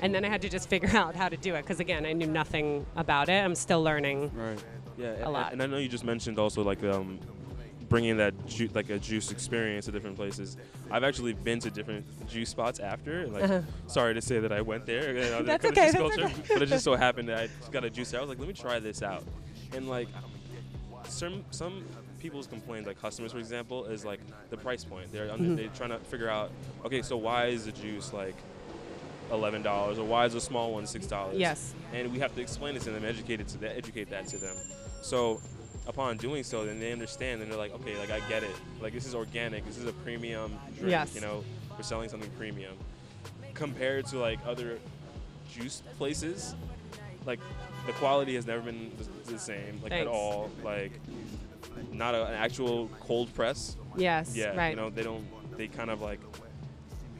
And 0.02 0.14
then 0.14 0.24
I 0.24 0.28
had 0.28 0.42
to 0.42 0.48
just 0.48 0.68
figure 0.68 0.90
out 0.96 1.14
how 1.14 1.28
to 1.28 1.36
do 1.36 1.54
it 1.54 1.62
because, 1.62 1.80
again, 1.80 2.04
I 2.06 2.12
knew 2.12 2.26
nothing 2.26 2.84
about 2.96 3.28
it. 3.28 3.42
I'm 3.44 3.54
still 3.54 3.82
learning. 3.82 4.30
Right. 4.34 4.62
Yeah, 4.98 5.24
a 5.24 5.28
a 5.28 5.30
lot. 5.30 5.52
And 5.52 5.62
I 5.62 5.66
know 5.66 5.76
you 5.76 5.88
just 5.88 6.04
mentioned 6.04 6.38
also 6.38 6.62
like 6.62 6.82
um, 6.82 7.18
bringing 7.88 8.16
that 8.16 8.34
ju- 8.46 8.70
like 8.74 8.88
a 8.90 8.98
juice 8.98 9.30
experience 9.30 9.84
to 9.86 9.92
different 9.92 10.16
places. 10.16 10.56
I've 10.90 11.04
actually 11.04 11.34
been 11.34 11.60
to 11.60 11.70
different 11.70 12.04
juice 12.28 12.48
spots 12.48 12.80
after. 12.80 13.26
Like, 13.28 13.44
Uh-huh. 13.44 13.60
sorry 13.86 14.14
to 14.14 14.22
say 14.22 14.38
that 14.40 14.52
I 14.52 14.60
went 14.62 14.86
there. 14.86 15.14
You 15.14 15.20
know, 15.30 15.42
That's 15.44 15.64
okay, 15.66 15.90
that's 15.90 15.96
culture, 15.96 16.24
okay. 16.24 16.34
but 16.54 16.62
it 16.62 16.66
just 16.66 16.84
so 16.84 16.94
happened 16.96 17.28
that 17.28 17.38
I 17.38 17.46
just 17.60 17.70
got 17.72 17.84
a 17.84 17.90
juice. 17.90 18.14
I 18.14 18.20
was 18.20 18.28
like, 18.30 18.38
let 18.38 18.48
me 18.48 18.54
try 18.54 18.78
this 18.80 19.02
out, 19.02 19.22
and 19.74 19.88
like 19.88 20.08
some 21.04 21.44
some 21.50 21.84
people's 22.18 22.46
complaints, 22.46 22.88
like 22.88 23.00
customers, 23.00 23.32
for 23.32 23.38
example, 23.38 23.84
is 23.84 24.04
like 24.04 24.20
the 24.50 24.56
price 24.56 24.82
point. 24.84 25.12
They're 25.12 25.30
under, 25.30 25.44
Mm-hmm. 25.44 25.56
they're 25.56 25.68
trying 25.68 25.90
to 25.90 25.98
figure 25.98 26.28
out, 26.30 26.50
okay, 26.84 27.02
so 27.02 27.16
why 27.16 27.46
is 27.46 27.66
the 27.66 27.72
juice 27.72 28.12
like 28.12 28.34
eleven 29.30 29.62
dollars, 29.62 29.98
or 29.98 30.06
why 30.06 30.24
is 30.26 30.34
a 30.34 30.40
small 30.40 30.72
one 30.72 30.86
six 30.86 31.06
dollars? 31.06 31.36
Yes. 31.38 31.74
and 31.92 32.12
we 32.12 32.18
have 32.18 32.34
to 32.34 32.40
explain 32.40 32.76
it 32.76 32.82
to 32.82 32.90
them, 32.90 33.04
educate 33.04 33.40
it 33.40 33.48
to 33.48 33.58
that, 33.58 33.76
educate 33.76 34.10
that 34.10 34.26
to 34.28 34.38
them. 34.38 34.56
So, 35.02 35.40
upon 35.86 36.16
doing 36.16 36.44
so, 36.44 36.64
then 36.64 36.80
they 36.80 36.92
understand, 36.92 37.42
and 37.42 37.50
they're 37.50 37.58
like, 37.58 37.72
okay, 37.74 37.98
like 37.98 38.10
I 38.10 38.20
get 38.28 38.42
it. 38.42 38.54
Like 38.80 38.92
this 38.92 39.06
is 39.06 39.14
organic. 39.14 39.64
This 39.66 39.78
is 39.78 39.86
a 39.86 39.92
premium 39.92 40.58
drink. 40.76 40.90
Yes. 40.90 41.14
You 41.14 41.20
know, 41.20 41.44
we're 41.76 41.82
selling 41.82 42.08
something 42.08 42.30
premium. 42.38 42.74
Compared 43.54 44.06
to 44.06 44.18
like 44.18 44.38
other 44.46 44.78
juice 45.52 45.82
places, 45.96 46.54
like 47.24 47.40
the 47.86 47.92
quality 47.92 48.34
has 48.34 48.46
never 48.46 48.62
been 48.62 48.90
the, 49.26 49.38
same, 49.38 49.80
like 49.82 49.92
at 49.92 50.06
all. 50.06 50.50
Like 50.62 50.92
not 51.92 52.14
a, 52.14 52.26
an 52.26 52.34
actual 52.34 52.88
cold 53.00 53.32
press. 53.34 53.76
Yes. 53.96 54.36
Yeah. 54.36 54.56
Right. 54.56 54.70
You 54.70 54.76
know, 54.76 54.90
they 54.90 55.02
don't. 55.02 55.24
They 55.56 55.68
kind 55.68 55.88
of 55.90 56.02
like 56.02 56.20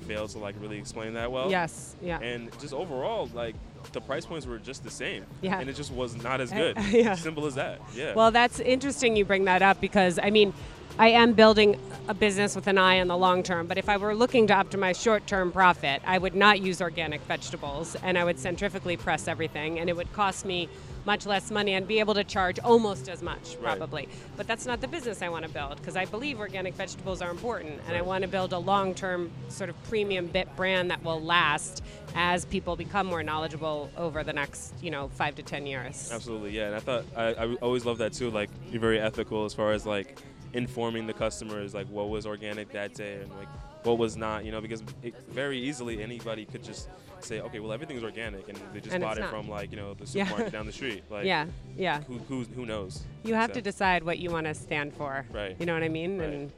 fail 0.07 0.29
to 0.29 0.39
like 0.39 0.55
really 0.61 0.79
explain 0.79 1.15
that 1.15 1.31
well. 1.31 1.51
yes. 1.51 1.95
Yeah. 2.03 2.19
And 2.21 2.51
just 2.61 2.73
overall, 2.73 3.29
like 3.35 3.55
the 3.93 4.01
price 4.01 4.25
points 4.27 4.47
were 4.47 4.59
just 4.59 4.85
the 4.85 4.91
same. 4.91 5.25
Yeah. 5.43 5.59
And 5.61 5.69
it 5.69 5.77
just 5.77 5.93
was 5.93 6.21
not 6.23 6.41
as 6.41 6.53
Uh, 6.53 6.57
good. 6.57 6.79
yeah. 6.91 7.15
Simple 7.15 7.47
as 7.47 7.55
that. 7.57 7.81
Yeah. 7.95 8.15
Well, 8.15 8.31
that's 8.31 8.61
interesting 8.61 9.17
you 9.17 9.25
bring 9.25 9.45
that 9.45 9.63
up 9.63 9.81
because 9.81 10.19
I 10.23 10.31
mean, 10.31 10.53
I 10.99 11.09
am 11.09 11.35
building 11.35 11.79
a 12.09 12.15
business 12.15 12.57
with 12.57 12.67
an 12.69 12.79
eye 12.79 13.01
on 13.01 13.09
the 13.09 13.17
long 13.17 13.43
term, 13.43 13.67
but 13.67 13.77
if 13.77 13.89
I 13.89 13.99
were 13.99 14.15
looking 14.15 14.47
to 14.47 14.55
optimize 14.55 15.03
short 15.03 15.27
term 15.27 15.53
profit, 15.53 16.01
I 16.07 16.17
would 16.19 16.35
not 16.35 16.61
use 16.61 16.81
organic 16.81 17.21
vegetables 17.23 17.97
and 18.03 18.17
I 18.17 18.25
would 18.25 18.37
centrifugally 18.39 18.99
press 18.99 19.29
everything 19.29 19.79
and 19.79 19.91
it 19.91 19.97
would 19.97 20.13
cost 20.15 20.47
me 20.47 20.69
much 21.07 21.25
less 21.25 21.51
money 21.51 21.75
and 21.75 21.87
be 21.87 22.01
able 22.01 22.15
to 22.15 22.25
charge 22.25 22.59
almost 22.59 23.09
as 23.09 23.23
much 23.23 23.57
Right. 23.61 23.77
probably. 23.79 24.09
But 24.37 24.47
that's 24.47 24.67
not 24.67 24.81
the 24.81 24.89
business 24.89 25.23
I 25.23 25.29
want 25.29 25.45
to 25.47 25.51
build 25.51 25.77
because 25.79 25.97
I 25.97 26.05
believe 26.05 26.39
organic 26.41 26.75
vegetables 26.75 27.23
are 27.23 27.31
important 27.31 27.81
and 27.87 27.97
I 27.97 28.03
want 28.03 28.23
to 28.23 28.29
build 28.29 28.53
a 28.53 28.59
long 28.59 28.95
term 28.95 29.31
sort 29.49 29.71
of 29.71 29.83
premium 29.85 30.27
bit 30.27 30.55
brand 30.57 30.91
that 30.91 31.03
will 31.05 31.23
last 31.23 31.83
as 32.15 32.45
people 32.45 32.77
become 32.77 33.07
more 33.07 33.23
knowledgeable 33.23 33.91
over 33.97 34.25
the 34.25 34.33
next, 34.33 34.75
you 34.83 34.91
know, 34.91 35.09
5 35.15 35.37
to 35.37 35.43
10 35.43 35.67
years. 35.67 36.11
Absolutely. 36.13 36.51
Yeah. 36.51 36.67
And 36.67 36.75
I 36.75 36.81
thought 36.81 37.05
I, 37.17 37.25
I 37.35 37.55
always 37.57 37.85
love 37.85 37.99
that 37.99 38.13
too. 38.13 38.31
Like 38.31 38.51
you're 38.71 38.81
very 38.81 38.99
ethical 39.01 39.45
as 39.45 39.55
far 39.55 39.73
as 39.73 39.87
like 39.87 40.19
informing 40.53 41.07
the 41.07 41.13
customers 41.13 41.75
like 41.75 41.87
what 41.89 42.09
was 42.09 42.27
organic 42.27 42.73
that 42.73 42.95
day 42.95 43.15
and 43.21 43.31
like 43.37 43.49
what 43.87 43.99
was 43.99 44.17
not. 44.17 44.45
You 44.45 44.53
know, 44.53 44.61
because 44.61 44.83
it, 45.03 45.15
very 45.29 45.59
easily 45.59 46.03
anybody 46.03 46.45
could 46.45 46.63
just 46.63 46.89
say, 47.21 47.41
okay, 47.41 47.61
well 47.61 47.73
everything's 47.73 48.03
organic, 48.03 48.49
and 48.49 48.59
they 48.75 48.81
just 48.81 48.93
And 48.95 49.03
bought 49.03 49.17
it 49.17 49.23
not. 49.23 49.31
from 49.31 49.49
like 49.49 49.71
you 49.71 49.77
know 49.77 49.95
the 49.95 50.05
Yeah. 50.13 50.25
supermarket 50.25 50.53
down 50.53 50.67
the 50.67 50.73
street. 50.73 51.05
Like 51.11 51.25
yeah, 51.25 51.47
yeah. 51.77 52.03
Who 52.03 52.19
who 52.19 52.45
who 52.45 52.67
knows? 52.67 53.05
You 53.25 53.35
have 53.35 53.51
So, 53.51 53.55
to 53.55 53.63
decide 53.63 54.03
what 54.05 54.19
you 54.19 54.31
want 54.31 54.47
to 54.47 54.55
stand 54.55 54.93
for. 54.95 55.25
Right. 55.33 55.57
You 55.59 55.65
know 55.67 55.75
what 55.75 55.83
I 55.83 55.89
mean? 55.89 56.19
Right. 56.19 56.29
And 56.29 56.53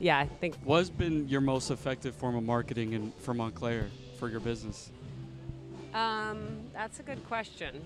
yeah, 0.00 0.18
I 0.18 0.26
think 0.26 0.56
What's 0.64 0.90
been 0.90 1.28
your 1.28 1.40
most 1.40 1.70
effective 1.70 2.14
form 2.16 2.34
of 2.36 2.42
marketing 2.42 2.92
in, 2.92 3.12
for 3.18 3.32
Montclair 3.34 3.86
for 4.18 4.28
your 4.28 4.40
business? 4.40 4.90
um, 5.94 6.60
that's 6.72 7.00
a 7.00 7.02
good 7.02 7.24
question. 7.28 7.80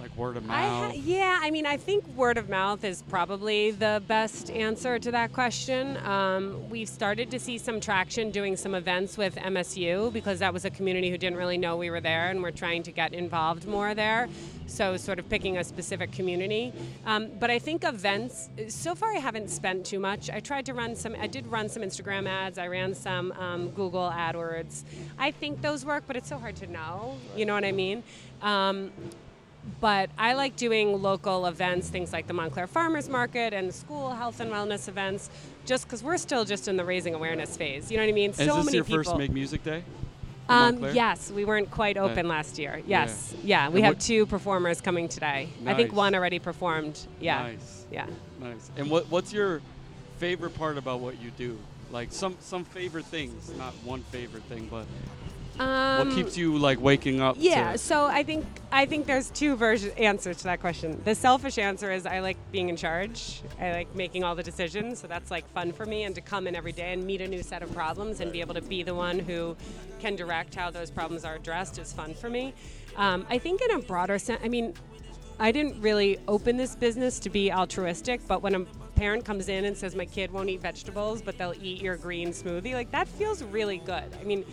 Like 0.00 0.16
word 0.16 0.36
of 0.38 0.44
I 0.48 0.62
mouth. 0.62 0.92
ha- 0.92 1.00
yeah, 1.04 1.38
I 1.42 1.50
mean, 1.50 1.66
I 1.66 1.76
think 1.76 2.06
word 2.16 2.38
of 2.38 2.48
mouth 2.48 2.84
is 2.84 3.02
probably 3.02 3.70
the 3.70 4.02
best 4.08 4.50
answer 4.50 4.98
to 4.98 5.10
that 5.10 5.32
question. 5.34 5.98
Um, 5.98 6.70
we've 6.70 6.88
started 6.88 7.30
to 7.32 7.38
see 7.38 7.58
some 7.58 7.80
traction 7.80 8.30
doing 8.30 8.56
some 8.56 8.74
events 8.74 9.18
with 9.18 9.36
MSU 9.36 10.10
because 10.12 10.38
that 10.38 10.54
was 10.54 10.64
a 10.64 10.70
community 10.70 11.10
who 11.10 11.18
didn't 11.18 11.36
really 11.36 11.58
know 11.58 11.76
we 11.76 11.90
were 11.90 12.00
there, 12.00 12.30
and 12.30 12.42
we're 12.42 12.50
trying 12.50 12.82
to 12.84 12.92
get 12.92 13.12
involved 13.12 13.66
more 13.66 13.94
there. 13.94 14.28
So, 14.66 14.96
sort 14.96 15.18
of 15.18 15.28
picking 15.28 15.58
a 15.58 15.64
specific 15.64 16.12
community. 16.12 16.72
Um, 17.04 17.28
but 17.40 17.50
I 17.50 17.58
think 17.58 17.84
events, 17.84 18.48
so 18.68 18.94
far, 18.94 19.10
I 19.10 19.18
haven't 19.18 19.50
spent 19.50 19.84
too 19.84 19.98
much. 19.98 20.30
I 20.30 20.40
tried 20.40 20.64
to 20.66 20.74
run 20.74 20.94
some, 20.94 21.14
I 21.20 21.26
did 21.26 21.46
run 21.48 21.68
some 21.68 21.82
Instagram 21.82 22.28
ads, 22.28 22.56
I 22.56 22.68
ran 22.68 22.94
some 22.94 23.32
um, 23.32 23.70
Google 23.70 24.08
AdWords. 24.08 24.84
I 25.18 25.32
think 25.32 25.60
those 25.60 25.84
work, 25.84 26.04
but 26.06 26.16
it's 26.16 26.28
so 26.28 26.38
hard 26.38 26.56
to 26.56 26.68
know. 26.68 27.18
You 27.36 27.46
know 27.46 27.54
what 27.54 27.64
I 27.64 27.72
mean? 27.72 28.02
Um, 28.42 28.92
but 29.80 30.10
I 30.18 30.34
like 30.34 30.56
doing 30.56 31.02
local 31.02 31.46
events, 31.46 31.88
things 31.88 32.12
like 32.12 32.26
the 32.26 32.32
Montclair 32.32 32.66
Farmers 32.66 33.08
Market 33.08 33.52
and 33.52 33.72
school 33.74 34.10
health 34.10 34.40
and 34.40 34.50
wellness 34.50 34.88
events, 34.88 35.30
just 35.66 35.84
because 35.86 36.02
we're 36.02 36.18
still 36.18 36.44
just 36.44 36.68
in 36.68 36.76
the 36.76 36.84
raising 36.84 37.14
awareness 37.14 37.56
phase. 37.56 37.90
You 37.90 37.96
know 37.98 38.04
what 38.04 38.10
I 38.10 38.12
mean? 38.14 38.30
Is 38.30 38.36
so 38.36 38.56
this 38.56 38.64
many 38.66 38.76
your 38.76 38.84
people. 38.84 39.04
first 39.04 39.16
Make 39.16 39.32
Music 39.32 39.62
Day? 39.62 39.82
um, 40.48 40.82
yes, 40.92 41.30
we 41.30 41.44
weren't 41.44 41.70
quite 41.70 41.96
open 41.96 42.26
Yeah. 42.26 42.32
last 42.32 42.58
year. 42.58 42.82
Yes, 42.86 43.34
yeah, 43.44 43.68
we 43.68 43.76
And 43.80 43.86
have 43.86 43.98
two 43.98 44.26
performers 44.26 44.80
coming 44.80 45.08
today. 45.08 45.48
I 45.64 45.74
think 45.74 45.92
one 45.92 46.14
already 46.14 46.38
performed. 46.40 46.98
Yeah, 47.20 47.42
Nice. 47.42 47.86
yeah. 47.92 48.06
Nice. 48.40 48.70
And 48.76 48.90
what 48.90 49.08
what's 49.10 49.32
your 49.32 49.60
favorite 50.18 50.54
part 50.54 50.76
about 50.78 51.00
what 51.00 51.20
you 51.20 51.30
do? 51.30 51.58
Like 51.92 52.12
some 52.12 52.36
some 52.40 52.64
favorite 52.64 53.04
things, 53.06 53.52
not 53.56 53.74
one 53.84 54.02
favorite 54.10 54.42
thing, 54.44 54.66
but 54.70 54.86
Um, 55.60 56.08
what 56.08 56.16
keeps 56.16 56.38
you 56.38 56.56
like 56.56 56.80
waking 56.80 57.20
up? 57.20 57.36
Yeah, 57.38 57.76
so 57.76 58.06
I 58.06 58.22
think 58.22 58.46
I 58.72 58.86
think 58.86 59.06
there's 59.06 59.28
two 59.30 59.56
version 59.56 59.90
answers 59.98 60.38
to 60.38 60.44
that 60.44 60.60
question. 60.60 60.98
The 61.04 61.14
selfish 61.14 61.58
answer 61.58 61.92
is 61.92 62.06
I 62.06 62.20
like 62.20 62.38
being 62.50 62.70
in 62.70 62.76
charge. 62.76 63.42
I 63.60 63.72
like 63.72 63.94
making 63.94 64.24
all 64.24 64.34
the 64.34 64.42
decisions, 64.42 65.00
so 65.00 65.06
that's 65.06 65.30
like 65.30 65.46
fun 65.50 65.72
for 65.72 65.84
me 65.84 66.04
and 66.04 66.14
to 66.14 66.22
come 66.22 66.46
in 66.46 66.56
every 66.56 66.72
day 66.72 66.94
and 66.94 67.04
meet 67.04 67.20
a 67.20 67.28
new 67.28 67.42
set 67.42 67.62
of 67.62 67.74
problems 67.74 68.20
and 68.20 68.32
be 68.32 68.40
able 68.40 68.54
to 68.54 68.62
be 68.62 68.82
the 68.82 68.94
one 68.94 69.18
who 69.18 69.54
can 69.98 70.16
direct 70.16 70.54
how 70.54 70.70
those 70.70 70.90
problems 70.90 71.26
are 71.26 71.34
addressed 71.34 71.78
is 71.78 71.92
fun 71.92 72.14
for 72.14 72.30
me. 72.30 72.54
Um, 72.96 73.26
I 73.28 73.36
think 73.36 73.60
in 73.60 73.72
a 73.72 73.80
broader 73.80 74.18
sense, 74.18 74.40
I 74.42 74.48
mean, 74.48 74.72
I 75.38 75.52
didn't 75.52 75.78
really 75.82 76.18
open 76.26 76.56
this 76.56 76.74
business 76.74 77.18
to 77.20 77.28
be 77.28 77.52
altruistic, 77.52 78.26
but 78.26 78.40
when 78.40 78.54
a 78.54 78.60
parent 78.94 79.26
comes 79.26 79.50
in 79.50 79.66
and 79.66 79.76
says 79.76 79.94
my 79.94 80.06
kid 80.06 80.30
won't 80.30 80.48
eat 80.48 80.62
vegetables, 80.62 81.20
but 81.20 81.36
they'll 81.36 81.54
eat 81.60 81.82
your 81.82 81.96
green 81.96 82.28
smoothie, 82.28 82.72
like 82.72 82.90
that 82.92 83.08
feels 83.08 83.42
really 83.42 83.78
good. 83.78 84.16
I 84.20 84.24
mean, 84.24 84.44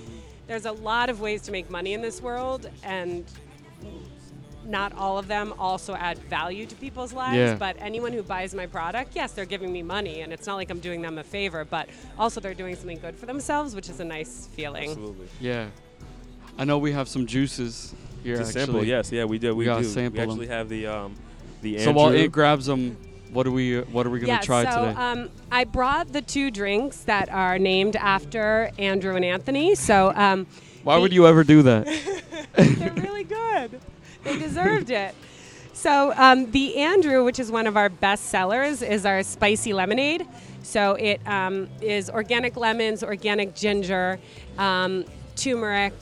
there's 0.48 0.66
a 0.66 0.72
lot 0.72 1.10
of 1.10 1.20
ways 1.22 1.42
to 1.44 1.52
make 1.52 1.70
money 1.70 1.94
in 1.94 2.02
this 2.02 2.22
world, 2.22 2.70
and 2.84 3.26
not 4.66 4.94
all 4.98 5.18
of 5.18 5.28
them 5.28 5.54
also 5.58 5.94
add 5.96 6.18
value 6.20 6.66
to 6.66 6.76
people's 6.76 7.14
lives. 7.14 7.38
Yeah. 7.38 7.56
But 7.56 7.78
anyone 7.80 8.12
who 8.14 8.24
buys 8.24 8.54
my 8.54 8.66
product, 8.66 9.16
yes, 9.16 9.32
they're 9.32 9.46
giving 9.46 9.72
me 9.72 9.84
money, 9.84 10.22
and 10.22 10.34
it's 10.34 10.48
not 10.48 10.56
like 10.56 10.70
I'm 10.70 10.80
doing 10.80 11.02
them 11.02 11.18
a 11.18 11.24
favor, 11.24 11.66
but 11.66 11.90
also 12.18 12.40
they're 12.40 12.54
doing 12.54 12.76
something 12.76 13.00
good 13.00 13.16
for 13.16 13.26
themselves, 13.26 13.76
which 13.76 13.90
is 13.90 14.00
a 14.00 14.06
nice 14.06 14.48
feeling. 14.54 14.90
Absolutely. 14.90 15.28
yeah. 15.40 15.68
I 16.58 16.66
know 16.66 16.78
we 16.80 16.92
have 16.92 17.08
some 17.08 17.28
juices 17.28 17.94
here. 18.24 18.36
To 18.36 18.42
actually. 18.42 18.54
sample, 18.54 18.84
yes, 18.84 19.12
yeah, 19.12 19.26
we 19.26 19.38
do. 19.38 19.56
We, 19.56 19.66
gotta 19.66 19.84
do. 19.84 19.90
sample 19.90 20.18
we 20.18 20.24
'em. 20.24 20.30
actually 20.30 20.48
have 20.48 20.70
the 20.70 20.88
um, 20.88 21.16
the 21.62 21.80
So 21.80 21.92
while 21.92 22.12
it 22.14 22.32
grabs 22.32 22.66
them, 22.66 22.98
what 23.32 23.46
are 23.48 23.52
we 23.52 23.82
what 23.82 24.06
are 24.06 24.10
we 24.10 24.20
gonna 24.20 24.34
yeah, 24.34 24.40
try 24.40 24.64
so 24.64 24.86
today? 24.86 24.94
Um, 24.96 25.30
I 25.52 25.64
brought 25.64 26.14
the 26.14 26.22
two 26.22 26.52
drinks 26.52 27.02
that 27.02 27.30
are 27.30 27.60
named 27.60 27.96
after 27.96 28.72
Andrew 28.78 29.16
and 29.16 29.26
Anthony. 29.26 29.76
So 29.76 30.12
um, 30.16 30.48
Why 30.84 30.98
would 30.98 31.14
you 31.14 31.28
ever 31.28 31.44
do 31.44 31.62
that? 31.64 31.86
they're 32.56 32.94
really 32.94 33.24
good. 33.24 33.80
They 34.24 34.38
deserved 34.38 34.90
it. 34.90 35.16
So 35.74 36.12
um, 36.18 36.50
the 36.52 36.78
Andrew, 36.78 37.24
which 37.24 37.40
is 37.40 37.52
one 37.52 37.68
of 37.68 37.78
our 37.78 37.90
best 37.90 38.26
sellers, 38.26 38.82
is 38.82 39.06
our 39.06 39.22
spicy 39.22 39.74
lemonade. 39.74 40.28
So 40.64 40.96
it 40.96 41.22
um, 41.28 41.70
is 41.82 42.10
organic 42.10 42.58
lemons, 42.58 43.04
organic 43.04 43.56
ginger, 43.56 44.20
um, 44.58 45.06
turmeric, 45.36 45.94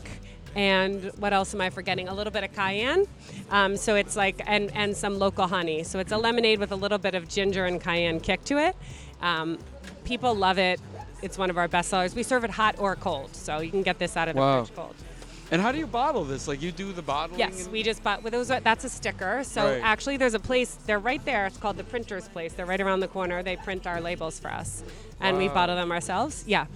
and 0.56 1.04
what 1.18 1.32
else 1.34 1.54
am 1.54 1.60
I 1.60 1.68
forgetting? 1.70 2.08
A 2.08 2.14
little 2.14 2.32
bit 2.32 2.42
of 2.42 2.52
cayenne. 2.54 3.04
Um, 3.50 3.76
so 3.76 3.94
it's 3.94 4.16
like 4.16 4.40
and 4.46 4.72
and 4.74 4.96
some 4.96 5.18
local 5.18 5.46
honey. 5.46 5.84
So 5.84 5.98
it's 5.98 6.10
a 6.12 6.16
lemonade 6.16 6.58
with 6.58 6.72
a 6.72 6.76
little 6.76 6.98
bit 6.98 7.14
of 7.14 7.28
ginger 7.28 7.66
and 7.66 7.80
cayenne 7.80 8.18
kick 8.20 8.42
to 8.46 8.58
it. 8.58 8.74
Um, 9.20 9.58
people 10.04 10.34
love 10.34 10.58
it. 10.58 10.80
It's 11.22 11.36
one 11.38 11.50
of 11.50 11.58
our 11.58 11.68
best 11.68 11.90
sellers. 11.90 12.14
We 12.14 12.22
serve 12.22 12.44
it 12.44 12.50
hot 12.50 12.76
or 12.78 12.96
cold, 12.96 13.36
so 13.36 13.60
you 13.60 13.70
can 13.70 13.82
get 13.82 13.98
this 13.98 14.16
out 14.16 14.28
of 14.28 14.34
the 14.34 14.40
Wow. 14.40 14.64
fridge 14.64 14.74
cold. 14.74 14.94
and 15.50 15.62
how 15.62 15.70
do 15.72 15.78
you 15.78 15.86
bottle 15.86 16.24
this? 16.24 16.48
Like 16.48 16.60
you 16.62 16.72
do 16.72 16.92
the 16.92 17.02
bottling? 17.02 17.38
Yes, 17.38 17.68
we 17.68 17.82
just 17.82 18.02
bought. 18.02 18.22
Well, 18.22 18.30
those 18.30 18.50
are, 18.50 18.60
that's 18.60 18.84
a 18.84 18.88
sticker. 18.88 19.44
So 19.44 19.62
Right. 19.64 19.80
actually, 19.84 20.16
there's 20.16 20.34
a 20.34 20.40
place. 20.40 20.76
They're 20.86 20.98
right 20.98 21.24
there. 21.26 21.46
It's 21.46 21.58
called 21.58 21.76
the 21.76 21.84
Printer's 21.84 22.28
Place. 22.28 22.54
They're 22.54 22.66
right 22.66 22.80
around 22.80 23.00
the 23.00 23.08
corner. 23.08 23.42
They 23.42 23.56
print 23.56 23.86
our 23.86 24.00
labels 24.00 24.38
for 24.40 24.50
us, 24.50 24.82
and 25.20 25.36
we 25.38 25.48
bottle 25.48 25.76
them 25.76 25.92
ourselves. 25.92 26.44
Yeah, 26.46 26.66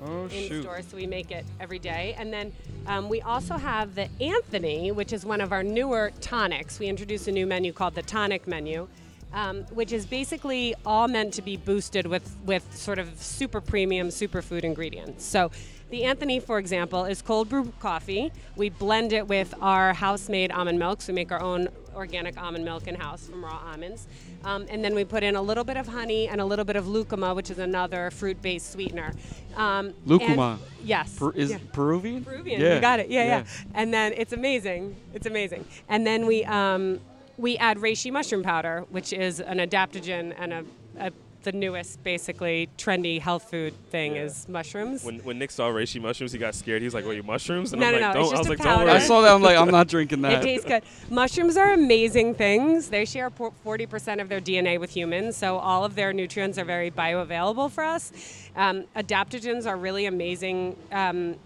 Oh 0.00 0.24
in 0.24 0.30
shoot. 0.30 0.62
store. 0.62 0.82
So 0.82 0.96
we 0.96 1.06
make 1.06 1.30
it 1.30 1.44
every 1.60 1.78
day. 1.78 2.14
And 2.18 2.32
then 2.32 2.52
um, 2.86 3.08
we 3.08 3.20
also 3.22 3.56
have 3.56 3.94
the 3.94 4.08
Anthony, 4.20 4.92
which 4.92 5.12
is 5.12 5.24
one 5.24 5.40
of 5.40 5.52
our 5.52 5.62
newer 5.62 6.12
tonics. 6.20 6.78
We 6.78 6.86
introduced 6.86 7.28
a 7.28 7.32
new 7.32 7.46
menu 7.46 7.72
called 7.72 7.94
the 7.94 8.02
Tonic 8.02 8.46
Menu. 8.46 8.88
Um, 9.32 9.64
which 9.64 9.92
is 9.92 10.06
basically 10.06 10.74
all 10.86 11.08
meant 11.08 11.34
to 11.34 11.42
be 11.42 11.58
boosted 11.58 12.06
with, 12.06 12.34
with 12.46 12.74
sort 12.74 12.98
of 12.98 13.20
super 13.20 13.60
premium 13.60 14.08
superfood 14.08 14.62
ingredients. 14.62 15.26
So, 15.26 15.50
the 15.90 16.04
Anthony, 16.04 16.40
for 16.40 16.58
example, 16.58 17.04
is 17.04 17.20
cold 17.20 17.48
brew 17.50 17.70
coffee. 17.80 18.32
We 18.54 18.70
blend 18.70 19.12
it 19.12 19.28
with 19.28 19.52
our 19.60 19.92
house 19.92 20.28
made 20.30 20.52
almond 20.52 20.78
milk. 20.78 21.02
So, 21.02 21.12
we 21.12 21.16
make 21.16 21.32
our 21.32 21.40
own 21.42 21.68
organic 21.96 22.40
almond 22.40 22.64
milk 22.64 22.86
in 22.86 22.94
house 22.94 23.26
from 23.26 23.44
raw 23.44 23.58
almonds. 23.70 24.06
Um, 24.44 24.66
and 24.68 24.84
then 24.84 24.94
we 24.94 25.04
put 25.04 25.22
in 25.22 25.34
a 25.34 25.42
little 25.42 25.64
bit 25.64 25.76
of 25.76 25.88
honey 25.88 26.28
and 26.28 26.40
a 26.40 26.44
little 26.44 26.64
bit 26.64 26.76
of 26.76 26.86
lucuma, 26.86 27.34
which 27.34 27.50
is 27.50 27.58
another 27.58 28.10
fruit 28.10 28.40
based 28.42 28.70
sweetener. 28.72 29.12
Um, 29.56 29.86
and- 29.86 29.94
Lucuma. 30.04 30.58
yes. 30.84 31.18
Per- 31.18 31.32
is 31.32 31.50
Yeah. 31.50 31.58
Peruvian? 31.72 32.24
Peruvian. 32.24 32.60
Yeah. 32.60 32.74
You 32.74 32.80
got 32.80 33.00
it. 33.00 33.08
Yeah, 33.08 33.24
yeah, 33.24 33.28
yeah. 33.38 33.44
And 33.74 33.92
then 33.92 34.12
it's 34.16 34.32
amazing. 34.32 34.94
It's 35.14 35.26
amazing. 35.26 35.64
And 35.88 36.06
then 36.06 36.26
we 36.26 36.44
um, 36.44 37.00
we 37.38 37.56
add 37.58 37.78
reishi 37.78 38.12
mushroom 38.12 38.42
powder, 38.42 38.84
which 38.90 39.12
is 39.12 39.40
an 39.40 39.58
adaptogen 39.58 40.34
and 40.38 40.52
a, 40.52 40.64
a 40.98 41.10
the 41.46 41.52
newest, 41.52 42.02
basically 42.02 42.68
trendy 42.76 43.20
health 43.20 43.48
food 43.48 43.72
thing 43.90 44.16
Yeah. 44.16 44.24
is 44.24 44.48
mushrooms. 44.48 45.04
When, 45.04 45.20
when 45.20 45.38
Nick 45.38 45.52
saw 45.52 45.70
reishi 45.70 46.00
mushrooms, 46.00 46.32
he 46.32 46.38
got 46.38 46.56
scared. 46.56 46.82
He 46.82 46.86
was 46.86 46.92
like, 46.92 47.06
"Wait, 47.06 47.24
mushrooms?" 47.24 47.72
And 47.72 47.80
No, 47.80 47.86
I'm 47.86 47.94
no, 47.94 48.00
like, 48.00 48.14
no, 48.14 48.20
it's 48.20 48.30
"Don't." 48.30 48.34
I 48.34 48.36
just 48.36 48.38
was 48.40 48.46
a 48.46 48.50
like, 48.50 48.58
"Don't 48.58 48.78
powder. 48.78 48.90
I 48.90 48.98
saw 48.98 49.20
that. 49.22 49.32
I'm 49.32 49.42
like, 49.42 49.56
I'm 49.56 49.70
not 49.70 49.86
drinking 49.86 50.22
that." 50.22 50.32
It 50.32 50.42
tastes 50.42 50.66
good. 50.66 50.82
Mushrooms 51.08 51.56
are 51.56 51.72
amazing 51.72 52.34
things. 52.34 52.88
They 52.90 53.04
share 53.04 53.30
40% 53.30 54.20
of 54.20 54.28
their 54.28 54.40
DNA 54.40 54.78
with 54.78 54.90
humans, 54.90 55.36
so 55.36 55.56
all 55.58 55.84
of 55.84 55.94
their 55.94 56.12
nutrients 56.12 56.58
are 56.58 56.64
very 56.64 56.90
bioavailable 56.90 57.70
for 57.70 57.84
us. 57.84 58.12
Um, 58.56 58.84
adaptogens 58.96 59.66
are 59.66 59.76
really 59.76 60.06
amazing. 60.06 60.76
Um, 60.90 61.36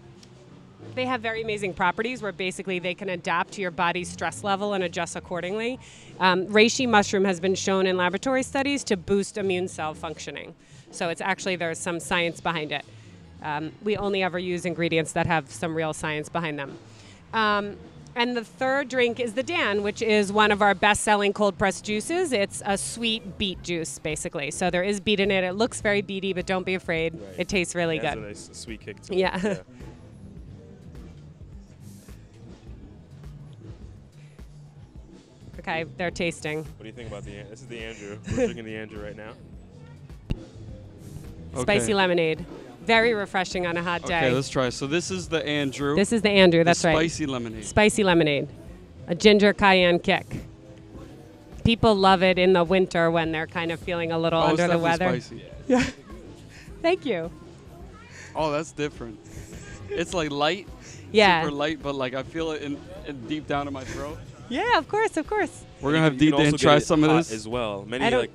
they 0.95 1.05
have 1.05 1.21
very 1.21 1.41
amazing 1.41 1.73
properties 1.73 2.21
where 2.21 2.31
basically 2.31 2.79
they 2.79 2.93
can 2.93 3.09
adapt 3.09 3.53
to 3.53 3.61
your 3.61 3.71
body's 3.71 4.09
stress 4.09 4.43
level 4.43 4.73
and 4.73 4.83
adjust 4.83 5.15
accordingly. 5.15 5.79
Um, 6.19 6.45
reishi 6.47 6.87
mushroom 6.87 7.25
has 7.25 7.39
been 7.39 7.55
shown 7.55 7.87
in 7.87 7.97
laboratory 7.97 8.43
studies 8.43 8.83
to 8.85 8.97
boost 8.97 9.37
immune 9.37 9.67
cell 9.67 9.93
functioning. 9.93 10.53
So 10.91 11.09
it's 11.09 11.21
actually 11.21 11.55
there's 11.55 11.79
some 11.79 11.99
science 11.99 12.41
behind 12.41 12.71
it. 12.71 12.85
Um, 13.41 13.71
we 13.83 13.97
only 13.97 14.21
ever 14.21 14.37
use 14.37 14.65
ingredients 14.65 15.13
that 15.13 15.25
have 15.25 15.49
some 15.49 15.73
real 15.73 15.93
science 15.93 16.29
behind 16.29 16.59
them. 16.59 16.77
Um, 17.33 17.77
and 18.13 18.35
the 18.35 18.43
third 18.43 18.89
drink 18.89 19.21
is 19.21 19.33
the 19.33 19.41
Dan, 19.41 19.83
which 19.83 20.01
is 20.01 20.33
one 20.33 20.51
of 20.51 20.61
our 20.61 20.75
best 20.75 21.01
selling 21.03 21.31
cold 21.31 21.57
pressed 21.57 21.85
juices. 21.85 22.33
It's 22.33 22.61
a 22.65 22.77
sweet 22.77 23.37
beet 23.37 23.63
juice, 23.63 23.99
basically. 23.99 24.51
So 24.51 24.69
there 24.69 24.83
is 24.83 24.99
beet 24.99 25.21
in 25.21 25.31
it. 25.31 25.45
It 25.45 25.53
looks 25.53 25.79
very 25.79 26.01
beety, 26.01 26.35
but 26.35 26.45
don't 26.45 26.65
be 26.65 26.75
afraid. 26.75 27.13
Right. 27.13 27.35
It 27.39 27.47
tastes 27.47 27.73
really 27.73 27.97
It 27.97 28.03
has 28.03 28.15
good. 28.15 28.23
a 28.23 28.27
nice 28.27 28.49
sweet 28.51 28.81
kick 28.81 29.01
to 29.03 29.15
Yeah. 29.15 29.47
it. 29.47 29.65
Okay, 35.61 35.85
they're 35.95 36.09
tasting. 36.09 36.59
What 36.63 36.79
do 36.81 36.85
you 36.87 36.91
think 36.91 37.07
about 37.09 37.23
the? 37.23 37.37
An- 37.37 37.49
This 37.51 37.61
is 37.61 37.67
the 37.67 37.79
Andrew. 37.79 38.17
We're 38.29 38.35
drinking 38.45 38.65
the 38.65 38.75
Andrew 38.75 39.03
right 39.03 39.15
now. 39.15 39.33
Spicy 41.61 41.93
lemonade. 41.93 42.43
Very 42.83 43.13
refreshing 43.13 43.67
on 43.67 43.77
a 43.77 43.83
hot 43.83 44.03
day. 44.03 44.17
Okay, 44.17 44.31
let's 44.31 44.49
try. 44.49 44.69
So 44.69 44.87
this 44.87 45.11
is 45.11 45.27
the 45.29 45.45
Andrew. 45.45 45.95
this 45.95 46.11
is 46.11 46.23
the 46.23 46.31
Andrew, 46.31 46.61
the 46.61 46.65
that's 46.65 46.83
right. 46.83 46.93
spicy 46.95 47.27
lemonade. 47.27 47.63
Spicy 47.65 48.03
lemonade. 48.03 48.47
A 49.07 49.13
ginger 49.13 49.53
cayenne 49.53 49.99
kick. 49.99 50.25
People 51.63 51.93
love 51.93 52.23
it 52.23 52.39
in 52.39 52.53
the 52.53 52.63
winter 52.63 53.11
when 53.11 53.31
they're 53.31 53.45
kind 53.45 53.71
of 53.71 53.79
feeling 53.79 54.11
a 54.11 54.17
little 54.17 54.41
oh, 54.41 54.53
it's 54.53 54.59
under 54.59 54.63
the 54.75 54.79
definitely 54.83 55.05
weather. 55.05 55.21
Spicy. 55.21 55.43
Yeah. 55.67 55.85
Thank 56.81 57.05
you. 57.05 57.29
Oh, 58.35 58.51
that's 58.51 58.71
different. 58.71 59.19
It's 59.89 60.13
like 60.15 60.31
light, 60.31 60.67
Yeah. 61.11 61.43
super 61.43 61.51
light, 61.53 61.83
but 61.83 61.93
like 61.93 62.15
I 62.15 62.23
feel 62.23 62.49
it 62.51 62.63
in, 62.63 62.79
in 63.05 63.27
deep 63.27 63.45
down 63.45 63.67
in 63.67 63.73
my 63.73 63.83
throat. 63.83 64.17
Yeah, 64.51 64.77
of 64.77 64.87
course, 64.89 65.15
of 65.17 65.27
course. 65.27 65.63
We're 65.79 65.91
gonna 65.93 66.03
have 66.03 66.17
D 66.17 66.29
Dan 66.31 66.53
try 66.57 66.79
some 66.79 67.03
of 67.05 67.15
this. 67.15 67.31
as 67.31 67.47
well. 67.47 67.85
Many 67.87 68.13
like 68.15 68.31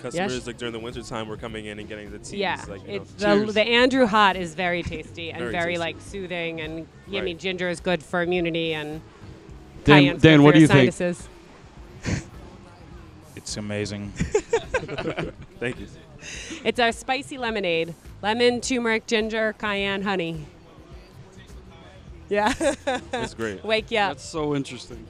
customers 0.00 0.44
like 0.46 0.58
during 0.58 0.72
the 0.72 0.80
winter 0.80 1.02
time 1.02 1.28
were 1.28 1.36
coming 1.36 1.66
in 1.66 1.78
and 1.78 1.88
getting 1.88 2.10
the 2.10 2.18
teas. 2.18 2.32
Yeah, 2.34 2.60
like, 2.68 2.84
you 2.88 3.04
know. 3.20 3.44
the, 3.46 3.52
the 3.52 3.62
Andrew 3.62 4.04
Hot 4.06 4.34
is 4.36 4.54
very 4.56 4.82
tasty 4.82 5.30
and 5.30 5.38
Very 5.38 5.52
very, 5.52 5.64
tasty. 5.74 5.78
like 5.78 6.00
soothing, 6.00 6.60
and 6.60 6.86
I 7.14 7.20
mean 7.20 7.38
ginger 7.38 7.68
is 7.68 7.78
good 7.78 8.02
for 8.02 8.22
immunity 8.22 8.74
and 8.74 9.00
Dan- 9.84 10.02
Cayenne's 10.16 10.22
Dan, 10.22 10.42
what 10.42 10.50
for 10.50 10.54
do 10.54 10.60
your 10.66 10.82
you 10.82 10.90
think? 10.90 11.16
It's 13.36 13.56
amazing. 13.56 14.10
Thank 15.60 15.80
you. 15.80 15.86
It's 16.64 16.78
our 16.78 16.92
spicy 16.92 17.38
lemonade: 17.38 17.94
lemon, 18.22 18.60
turmeric, 18.60 19.06
ginger, 19.06 19.52
cayenne, 19.58 20.02
honey. 20.02 20.46
Yeah, 22.28 22.52
It's 23.12 23.34
great. 23.42 23.64
wake 23.64 23.90
you 23.90 23.98
up. 23.98 24.12
That's 24.12 24.24
so 24.24 24.54
interesting. 24.54 25.04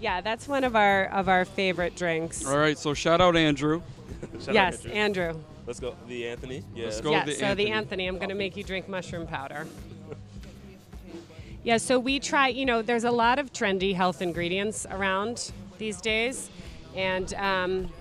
Yeah, 0.00 0.20
that's 0.20 0.46
one 0.48 0.64
of 0.64 0.76
our 0.76 1.06
of 1.06 1.28
our 1.28 1.44
favorite 1.44 1.96
drinks. 1.96 2.46
All 2.46 2.58
right, 2.58 2.78
so 2.78 2.94
shout 2.94 3.20
out 3.20 3.36
Andrew. 3.36 3.82
Shout 4.40 4.48
out 4.48 4.54
yes, 4.54 4.86
Andrew. 4.86 5.24
Andrew. 5.24 5.42
Let's 5.66 5.80
go. 5.80 5.96
The 6.06 6.28
Anthony. 6.28 6.62
Yeah. 6.74 6.84
Let's 6.84 7.00
go. 7.00 7.10
yes, 7.10 7.26
the 7.26 7.32
so 7.32 7.38
the 7.38 7.48
Anthony. 7.48 7.72
Anthony, 7.72 8.06
I'm 8.06 8.16
going 8.16 8.28
to 8.28 8.34
make 8.34 8.56
you 8.56 8.62
drink 8.62 8.88
mushroom 8.88 9.26
powder. 9.26 9.66
yeah, 11.64 11.76
so 11.76 11.98
we 11.98 12.20
try, 12.20 12.48
you 12.48 12.64
know, 12.64 12.82
there's 12.82 13.04
a 13.04 13.10
lot 13.10 13.40
of 13.40 13.52
trendy 13.52 13.94
health 13.94 14.22
ingredients 14.22 14.86
around 14.90 15.50
these 15.78 16.00
days, 16.00 16.50
and 16.94 17.34
um, 17.34 17.92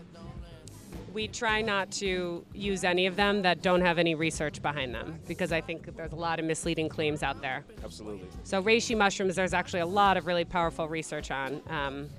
we 1.16 1.30
try 1.30 1.62
not 1.62 1.90
to 1.90 2.46
use 2.54 2.84
any 2.84 3.06
of 3.06 3.16
them 3.16 3.42
that 3.42 3.62
don't 3.62 3.80
have 3.80 3.98
any 3.98 4.14
research 4.16 4.62
behind 4.62 4.94
them 4.94 5.18
because 5.30 5.54
I 5.54 5.62
think 5.62 5.96
there's 5.96 6.12
a 6.12 6.16
lot 6.18 6.40
of 6.40 6.46
misleading 6.46 6.90
claims 6.90 7.24
out 7.24 7.42
there. 7.42 7.64
Absolutely. 7.86 8.28
So 8.44 8.62
reishi 8.62 8.98
mushrooms, 8.98 9.34
there's 9.34 9.54
actually 9.54 9.80
a 9.80 9.86
lot 9.86 10.18
of 10.18 10.28
really 10.28 10.44
powerful 10.44 10.88
research 10.90 11.32
on. 11.32 11.62
Um, 11.70 12.10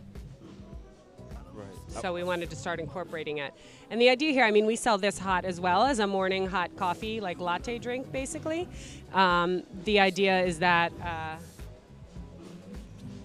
Right. 1.52 2.02
so 2.02 2.12
we 2.12 2.22
wanted 2.22 2.50
to 2.50 2.56
start 2.56 2.80
incorporating 2.80 3.38
it. 3.38 3.54
And 3.90 4.00
the 4.00 4.10
idea 4.10 4.32
here, 4.32 4.44
I 4.44 4.50
mean, 4.50 4.66
we 4.66 4.76
sell 4.76 4.98
this 4.98 5.18
hot 5.18 5.44
as 5.46 5.58
well 5.58 5.84
as 5.84 6.00
a 6.00 6.06
morning 6.06 6.46
hot 6.46 6.74
coffee, 6.76 7.20
like 7.20 7.38
latte 7.38 7.78
drink, 7.78 8.10
basically. 8.12 8.68
Um, 9.14 9.62
the 9.84 10.00
idea 10.00 10.40
is 10.42 10.58
that, 10.58 10.92
uh, 11.02 11.36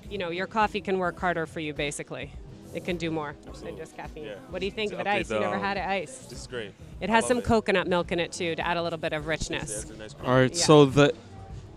you 0.09 0.17
know, 0.17 0.29
your 0.29 0.47
coffee 0.47 0.79
can 0.79 0.97
work 0.97 1.19
harder 1.19 1.45
for 1.45 1.59
you, 1.59 1.73
basically. 1.73 2.31
It 2.73 2.85
can 2.85 2.97
do 2.97 3.11
more 3.11 3.35
Absolutely. 3.47 3.71
than 3.71 3.77
just 3.79 3.95
caffeine. 3.97 4.25
Yeah. 4.25 4.35
What 4.49 4.59
do 4.59 4.65
you 4.65 4.71
think 4.71 4.91
To 4.91 4.95
of 4.99 5.01
it 5.01 5.09
update 5.09 5.19
ice? 5.19 5.29
You 5.29 5.39
never 5.39 5.55
um, 5.55 5.61
had 5.61 5.77
it 5.77 5.85
ice. 5.85 6.17
This 6.29 6.39
is 6.41 6.47
great. 6.47 6.71
It 7.01 7.09
has 7.09 7.25
some 7.25 7.39
it. 7.39 7.43
coconut 7.43 7.87
milk 7.87 8.11
in 8.11 8.19
it 8.19 8.31
too 8.31 8.55
to 8.55 8.65
add 8.65 8.77
a 8.77 8.83
little 8.83 8.99
bit 8.99 9.13
of 9.13 9.27
richness. 9.27 9.83
it's 9.83 9.91
a 9.91 9.97
nice 9.97 10.15
All 10.23 10.33
right, 10.33 10.53
Yeah. 10.55 10.63
so 10.65 10.85
the 10.85 11.13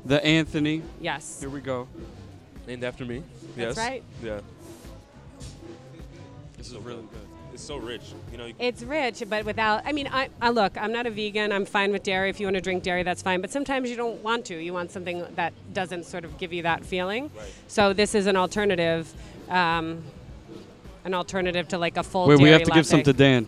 the 0.04 0.24
Anthony. 0.24 0.82
Yes. 1.00 1.40
Here 1.40 1.48
we 1.48 1.60
go. 1.60 1.88
Named 2.66 2.84
after 2.84 3.04
me. 3.04 3.22
Yes. 3.56 3.74
That's 3.74 3.76
yes. 3.76 3.88
right. 3.88 4.02
Yeah. 4.22 4.40
This 6.56 6.70
is 6.70 6.76
really 6.78 7.02
good. 7.02 7.20
It's 7.52 7.62
so 7.62 7.76
rich. 7.76 8.02
You 8.32 8.38
know. 8.38 8.46
You, 8.46 8.54
It's 8.58 8.82
rich, 8.82 9.22
but 9.28 9.44
without. 9.44 9.82
I 9.86 9.92
mean, 9.92 10.08
I, 10.08 10.28
I 10.40 10.50
look. 10.50 10.76
I'm 10.76 10.92
not 10.92 11.06
a 11.06 11.10
vegan. 11.10 11.52
I'm 11.52 11.64
fine 11.64 11.92
with 11.92 12.02
dairy. 12.02 12.28
If 12.28 12.40
you 12.40 12.46
want 12.46 12.56
to 12.56 12.60
drink 12.60 12.82
dairy, 12.82 13.02
that's 13.04 13.22
fine. 13.22 13.40
But 13.40 13.52
sometimes 13.52 13.88
you 13.90 13.96
don't 13.96 14.22
want 14.22 14.44
to. 14.46 14.56
You 14.56 14.72
want 14.72 14.90
something 14.90 15.24
that 15.36 15.52
doesn't 15.72 16.04
sort 16.04 16.24
of 16.24 16.36
give 16.36 16.52
you 16.52 16.62
that 16.62 16.84
feeling. 16.84 17.30
Right. 17.36 17.52
So 17.68 17.92
this 17.92 18.14
is 18.14 18.26
an 18.26 18.36
alternative, 18.36 19.12
um, 19.48 20.02
an 21.04 21.14
alternative 21.14 21.68
to 21.68 21.78
like 21.78 21.96
a 21.96 22.02
full. 22.02 22.26
Wait, 22.26 22.40
we 22.40 22.50
have 22.50 22.62
to 22.64 22.70
give 22.70 22.86
some 22.86 23.02
to 23.02 23.12
Dan. 23.12 23.46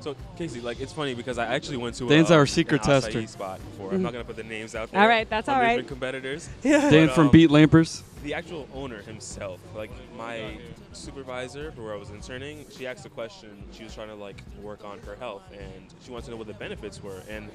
so 0.00 0.14
Kacy, 0.38 0.62
like 0.62 0.80
it's 0.80 0.92
funny 0.92 1.14
because 1.14 1.38
I 1.38 1.46
actually 1.46 1.78
went 1.78 1.96
to 1.96 2.08
Dan's 2.08 2.30
a, 2.30 2.34
our 2.34 2.46
secret 2.46 2.82
an 2.82 2.86
tester. 2.88 3.26
spot 3.26 3.58
before. 3.70 3.92
I'm 3.92 4.02
not 4.02 4.12
gonna 4.12 4.24
put 4.24 4.36
the 4.36 4.42
names 4.44 4.74
out 4.74 4.90
there. 4.90 5.00
All 5.00 5.08
right, 5.08 5.28
that's 5.28 5.48
all 5.48 5.54
right. 5.56 5.60
all 5.60 5.62
the 5.62 5.68
right. 5.68 5.76
different 5.82 5.88
competitors. 5.88 6.48
Dan 6.62 7.06
But, 7.08 7.14
from 7.14 7.26
um, 7.26 7.32
Beat 7.32 7.50
Lampers. 7.50 8.02
the 8.22 8.34
actual 8.34 8.68
owner 8.74 9.02
himself, 9.02 9.60
like 9.74 9.90
my 10.16 10.58
supervisor 10.92 11.72
for 11.72 11.82
where 11.82 11.94
I 11.94 11.96
was 11.96 12.10
interning, 12.10 12.64
she 12.70 12.86
asked 12.86 13.04
a 13.06 13.10
question. 13.10 13.64
She 13.72 13.84
was 13.84 13.94
trying 13.94 14.08
to 14.08 14.14
like 14.14 14.42
work 14.62 14.84
on 14.84 14.98
her 15.00 15.16
health 15.16 15.42
and 15.52 15.86
she 16.04 16.10
wanted 16.10 16.26
to 16.26 16.30
know 16.32 16.36
what 16.36 16.46
the 16.46 16.54
benefits 16.54 17.02
were. 17.02 17.22
And 17.28 17.48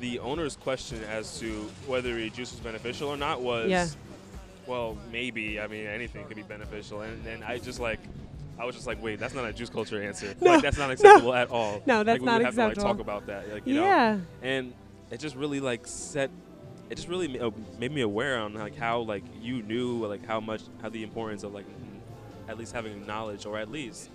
the 0.00 0.18
owner's 0.18 0.56
question 0.56 1.02
as 1.04 1.38
to 1.40 1.50
whether 1.86 2.16
a 2.16 2.28
juice 2.30 2.50
was 2.52 2.60
beneficial 2.60 3.08
or 3.08 3.16
not 3.16 3.40
was, 3.42 3.70
Yeah. 3.70 3.86
Well, 4.66 4.96
maybe. 5.12 5.60
I 5.60 5.66
mean, 5.66 5.86
anything 5.86 6.24
could 6.26 6.36
be 6.36 6.42
beneficial. 6.42 7.02
And 7.02 7.26
and 7.26 7.44
I 7.44 7.58
just 7.58 7.80
like. 7.80 8.00
I 8.56 8.64
was 8.64 8.76
just 8.76 8.86
like, 8.86 9.02
wait, 9.02 9.18
that's 9.18 9.34
not 9.34 9.44
a 9.46 9.52
juice 9.52 9.68
culture 9.68 10.00
answer. 10.00 10.32
like, 10.40 10.62
that's 10.62 10.78
not 10.78 10.88
acceptable 10.88 11.34
at 11.34 11.50
all. 11.50 11.82
No, 11.86 12.04
that's 12.04 12.20
like, 12.20 12.20
we 12.20 12.26
not 12.26 12.36
would 12.38 12.44
have 12.44 12.54
To, 12.54 12.66
like, 12.66 12.74
talk 12.76 13.00
about 13.00 13.26
that, 13.26 13.52
like, 13.52 13.66
you 13.66 13.74
know? 13.74 13.82
Yeah. 13.84 14.20
and 14.42 14.72
it 15.10 15.18
just 15.18 15.34
really 15.34 15.58
like 15.58 15.88
set 15.88 16.30
it 16.88 16.94
just 16.94 17.08
really 17.08 17.26
made 17.80 17.90
me 17.90 18.02
aware 18.02 18.38
on 18.38 18.54
like 18.54 18.76
how 18.76 19.00
like 19.00 19.24
you 19.40 19.60
knew 19.62 20.06
like 20.06 20.24
how 20.24 20.38
much 20.38 20.62
how 20.82 20.88
the 20.88 21.02
importance 21.02 21.42
of 21.42 21.52
like 21.52 21.66
mm, 21.66 22.48
at 22.48 22.56
least 22.56 22.72
having 22.72 23.04
knowledge 23.06 23.44
or 23.44 23.58
at 23.58 23.70
least 23.72 24.08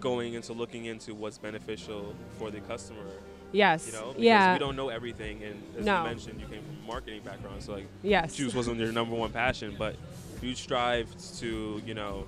going 0.00 0.34
into 0.34 0.52
looking 0.52 0.84
into 0.84 1.14
what's 1.14 1.38
beneficial 1.38 2.14
for 2.38 2.50
the 2.50 2.60
customer 2.60 3.06
Yes. 3.52 3.86
you 3.86 3.92
know 3.94 4.08
because 4.08 4.22
yeah. 4.22 4.52
we 4.52 4.58
don't 4.58 4.76
know 4.76 4.90
everything 4.90 5.42
and 5.42 5.62
as 5.78 5.84
No. 5.86 5.98
you 5.98 6.04
mentioned 6.08 6.40
you 6.40 6.46
came 6.46 6.62
marketing 6.86 7.22
background 7.24 7.62
so 7.62 7.72
like 7.72 7.86
yes. 8.02 8.34
juice 8.34 8.54
wasn't 8.54 8.78
your 8.78 8.92
number 8.92 9.14
one 9.14 9.30
passion 9.30 9.74
but 9.78 9.96
you 10.40 10.54
strived 10.54 11.38
to 11.38 11.80
you 11.86 11.94
know 11.94 12.26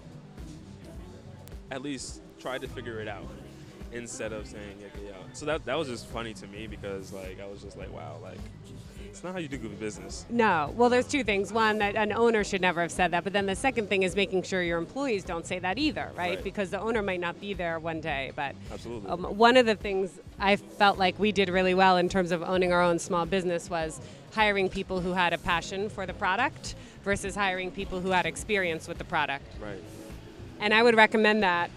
at 1.71 1.83
least 1.83 2.21
try 2.39 2.59
to 2.59 2.69
figure 2.69 3.01
it 3.01 3.09
out 3.09 3.27
instead 3.93 4.33
of 4.33 4.47
saying 4.47 4.77
yeah, 4.81 4.87
yeah. 5.07 5.13
so 5.33 5.47
that 5.47 5.65
that 5.65 5.77
was 5.77 5.89
just 5.89 6.07
funny 6.07 6.35
to 6.35 6.47
me 6.49 6.67
because 6.67 7.13
like 7.13 7.41
I 7.41 7.47
was 7.47 7.63
just 7.63 7.77
like 7.77 7.93
wow 7.93 8.19
like 8.23 8.39
it's 9.15 9.23
not 9.23 9.33
how 9.33 9.39
you 9.39 9.47
do 9.47 9.57
good 9.57 9.79
business 9.79 10.27
No. 10.29 10.73
Well, 10.77 10.89
there's 10.89 11.07
two 11.07 11.23
things. 11.23 11.53
One, 11.53 11.79
that 11.79 11.95
an 11.95 12.13
owner 12.13 12.43
should 12.43 12.61
never 12.61 12.81
have 12.83 12.91
said 12.91 13.13
that. 13.13 13.23
But 13.23 13.33
then 13.33 13.47
the 13.47 13.55
second 13.55 13.89
thing 13.89 14.03
is 14.03 14.17
making 14.17 14.43
sure 14.43 14.61
your 14.61 14.77
employees 14.77 15.23
don't 15.23 15.47
say 15.47 15.61
that 15.61 15.79
either, 15.79 16.11
right? 16.17 16.35
Right. 16.35 16.43
Because 16.43 16.71
the 16.71 16.81
owner 16.81 17.01
might 17.01 17.21
not 17.21 17.41
be 17.41 17.55
there 17.55 17.79
one 17.79 18.01
day. 18.01 18.33
But 18.35 18.57
absolutely 18.73 19.09
um, 19.09 19.25
one 19.37 19.57
of 19.57 19.67
the 19.67 19.77
things 19.77 20.19
I 20.41 20.57
felt 20.57 20.99
like 20.99 21.17
we 21.21 21.31
did 21.31 21.49
really 21.49 21.75
well 21.75 21.97
in 21.97 22.09
terms 22.09 22.33
of 22.33 22.43
owning 22.43 22.73
our 22.73 22.83
own 22.83 22.99
small 22.99 23.25
business 23.25 23.71
was 23.71 24.01
hiring 24.33 24.69
people 24.69 25.01
who 25.01 25.13
had 25.13 25.33
a 25.33 25.39
passion 25.39 25.89
for 25.89 26.07
the 26.07 26.15
product 26.15 26.75
versus 27.05 27.37
hiring 27.37 27.71
people 27.71 28.01
who 28.01 28.11
had 28.11 28.27
experience 28.27 28.89
with 28.89 28.99
the 28.99 29.05
product. 29.05 29.47
right 29.63 29.83
And 30.59 30.75
I 30.75 30.83
would 30.83 30.97
recommend 30.97 31.45
that 31.45 31.71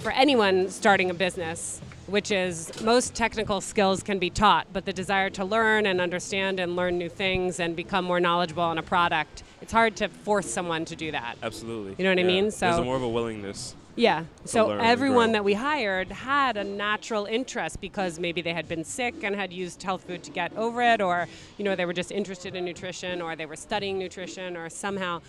for 0.00 0.12
anyone 0.12 0.68
starting 0.68 1.08
a 1.08 1.14
business, 1.14 1.80
which 2.06 2.30
is 2.30 2.70
most 2.82 3.14
technical 3.14 3.60
skills 3.60 4.02
can 4.02 4.18
be 4.18 4.30
taught, 4.30 4.66
but 4.72 4.84
the 4.84 4.92
desire 4.92 5.30
to 5.30 5.44
learn 5.44 5.86
and 5.86 6.00
understand 6.00 6.58
and 6.60 6.76
learn 6.76 6.98
new 6.98 7.08
things 7.08 7.60
and 7.60 7.76
become 7.76 8.04
more 8.04 8.20
knowledgeable 8.20 8.62
on 8.62 8.78
a 8.78 8.82
product, 8.82 9.42
it's 9.60 9.72
hard 9.72 9.96
to 9.96 10.08
force 10.08 10.50
someone 10.50 10.84
to 10.84 10.96
do 10.96 11.12
that. 11.12 11.36
absolutely 11.42 11.94
You 11.98 12.04
know 12.04 12.10
what 12.10 12.18
I 12.18 12.24
mean? 12.24 12.50
So- 12.50 12.68
a 12.68 12.84
more 12.84 12.96
of 12.96 13.02
a 13.02 13.08
willingness 13.08 13.76
Yeah. 13.94 14.24
So 14.46 14.70
everyone 14.70 15.32
that 15.32 15.44
we 15.44 15.52
hired 15.52 16.10
had 16.10 16.56
a 16.56 16.64
natural 16.64 17.26
interest 17.26 17.80
because 17.80 18.18
maybe 18.18 18.40
they 18.40 18.54
had 18.54 18.66
been 18.66 18.84
sick 18.84 19.22
and 19.22 19.36
had 19.36 19.52
used 19.52 19.82
health 19.82 20.04
food 20.04 20.22
to 20.24 20.30
get 20.30 20.56
over 20.56 20.80
it, 20.80 21.02
or 21.02 21.28
you 21.58 21.64
know 21.64 21.76
they 21.76 21.84
were 21.84 21.92
just 21.92 22.10
interested 22.10 22.54
in 22.56 22.64
nutrition, 22.64 23.20
or 23.20 23.36
they 23.36 23.44
were 23.46 23.56
studying 23.56 23.98
nutrition, 23.98 24.56
or 24.56 24.70
somehow 24.70 25.20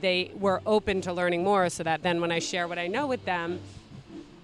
they 0.00 0.32
were 0.34 0.62
open 0.64 1.02
to 1.02 1.12
learning 1.12 1.44
more. 1.44 1.68
So 1.68 1.82
that 1.82 2.02
then 2.02 2.20
when 2.22 2.32
I 2.32 2.38
share 2.38 2.66
what 2.66 2.78
I 2.78 2.86
know 2.86 3.06
with 3.06 3.24
them, 3.26 3.60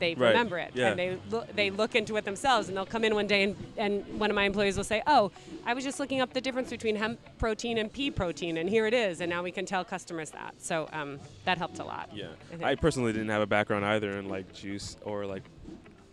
they 0.05 0.14
Right. 0.14 0.29
remember 0.29 0.59
it 0.59 0.73
Yeah. 0.75 0.88
and 0.90 0.99
they 0.99 1.19
lo- 1.31 1.47
they 1.55 1.71
look 1.71 1.95
into 1.95 2.17
it 2.17 2.25
themselves 2.25 2.69
and 2.69 2.77
they'll 2.77 2.85
come 2.97 3.05
in 3.05 3.14
one 3.14 3.27
day 3.27 3.43
and, 3.45 3.57
and 3.79 4.21
one 4.21 4.31
of 4.31 4.35
my 4.35 4.45
employees 4.45 4.77
will 4.77 4.85
say 4.85 5.03
oh 5.07 5.31
i 5.64 5.73
was 5.73 5.83
just 5.85 5.99
looking 5.99 6.21
up 6.21 6.33
the 6.35 6.40
difference 6.40 6.69
between 6.71 6.97
hemp 6.97 7.19
protein 7.38 7.79
and 7.79 7.93
pea 7.93 8.11
protein 8.11 8.59
and 8.59 8.69
here 8.69 8.87
it 8.87 8.93
is 8.95 9.21
and 9.23 9.31
now 9.31 9.43
we 9.43 9.51
can 9.51 9.64
tell 9.64 9.85
customers 9.85 10.31
that 10.31 10.55
so 10.59 10.88
um, 10.93 11.19
that 11.47 11.57
helped 11.59 11.79
a 11.79 11.85
lot 11.85 12.11
yeah 12.12 12.27
I. 12.62 12.73
I 12.73 12.75
personally 12.75 13.12
didn't 13.12 13.31
have 13.31 13.43
a 13.43 13.47
background 13.47 13.85
either 13.87 14.11
in 14.19 14.29
like 14.29 14.53
juice 14.53 14.97
or 15.03 15.25
like 15.27 15.43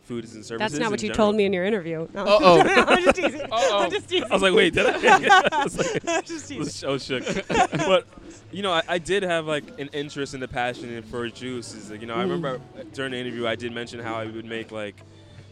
foods 0.03 0.33
and 0.35 0.43
services 0.45 0.71
That's 0.71 0.81
not 0.81 0.91
what 0.91 1.01
you 1.03 1.09
general. 1.09 1.27
told 1.27 1.35
me 1.35 1.45
in 1.45 1.53
your 1.53 1.63
interview. 1.63 2.07
No. 2.13 2.25
Uh-oh. 2.25 2.59
I'm 2.87 3.03
just 3.03 3.15
teasing. 3.15 3.41
I'm 3.51 3.91
just 3.91 4.09
teasing. 4.09 4.29
I 4.29 4.33
was 4.33 4.41
like, 4.41 4.53
wait, 4.53 4.73
did 4.73 4.85
I? 4.87 5.49
I 5.51 5.63
was 5.63 5.77
like, 5.77 6.03
I'm 6.07 6.23
just 6.23 6.51
was 6.55 7.03
shook. 7.05 7.23
but 7.47 8.07
you 8.51 8.61
know, 8.61 8.71
I, 8.71 8.83
I 8.87 8.97
did 8.97 9.23
have 9.23 9.45
like 9.45 9.63
an 9.79 9.89
interest 9.93 10.33
and 10.33 10.43
the 10.43 10.47
passion 10.47 11.01
for 11.03 11.27
juices. 11.29 11.89
Like, 11.91 12.01
you 12.01 12.07
know, 12.07 12.15
I 12.15 12.21
remember 12.23 12.59
mm. 12.59 12.93
during 12.93 13.11
the 13.11 13.17
interview 13.17 13.47
I 13.47 13.55
did 13.55 13.71
mention 13.71 13.99
how 13.99 14.15
I 14.15 14.25
would 14.25 14.45
make 14.45 14.71
like 14.71 14.95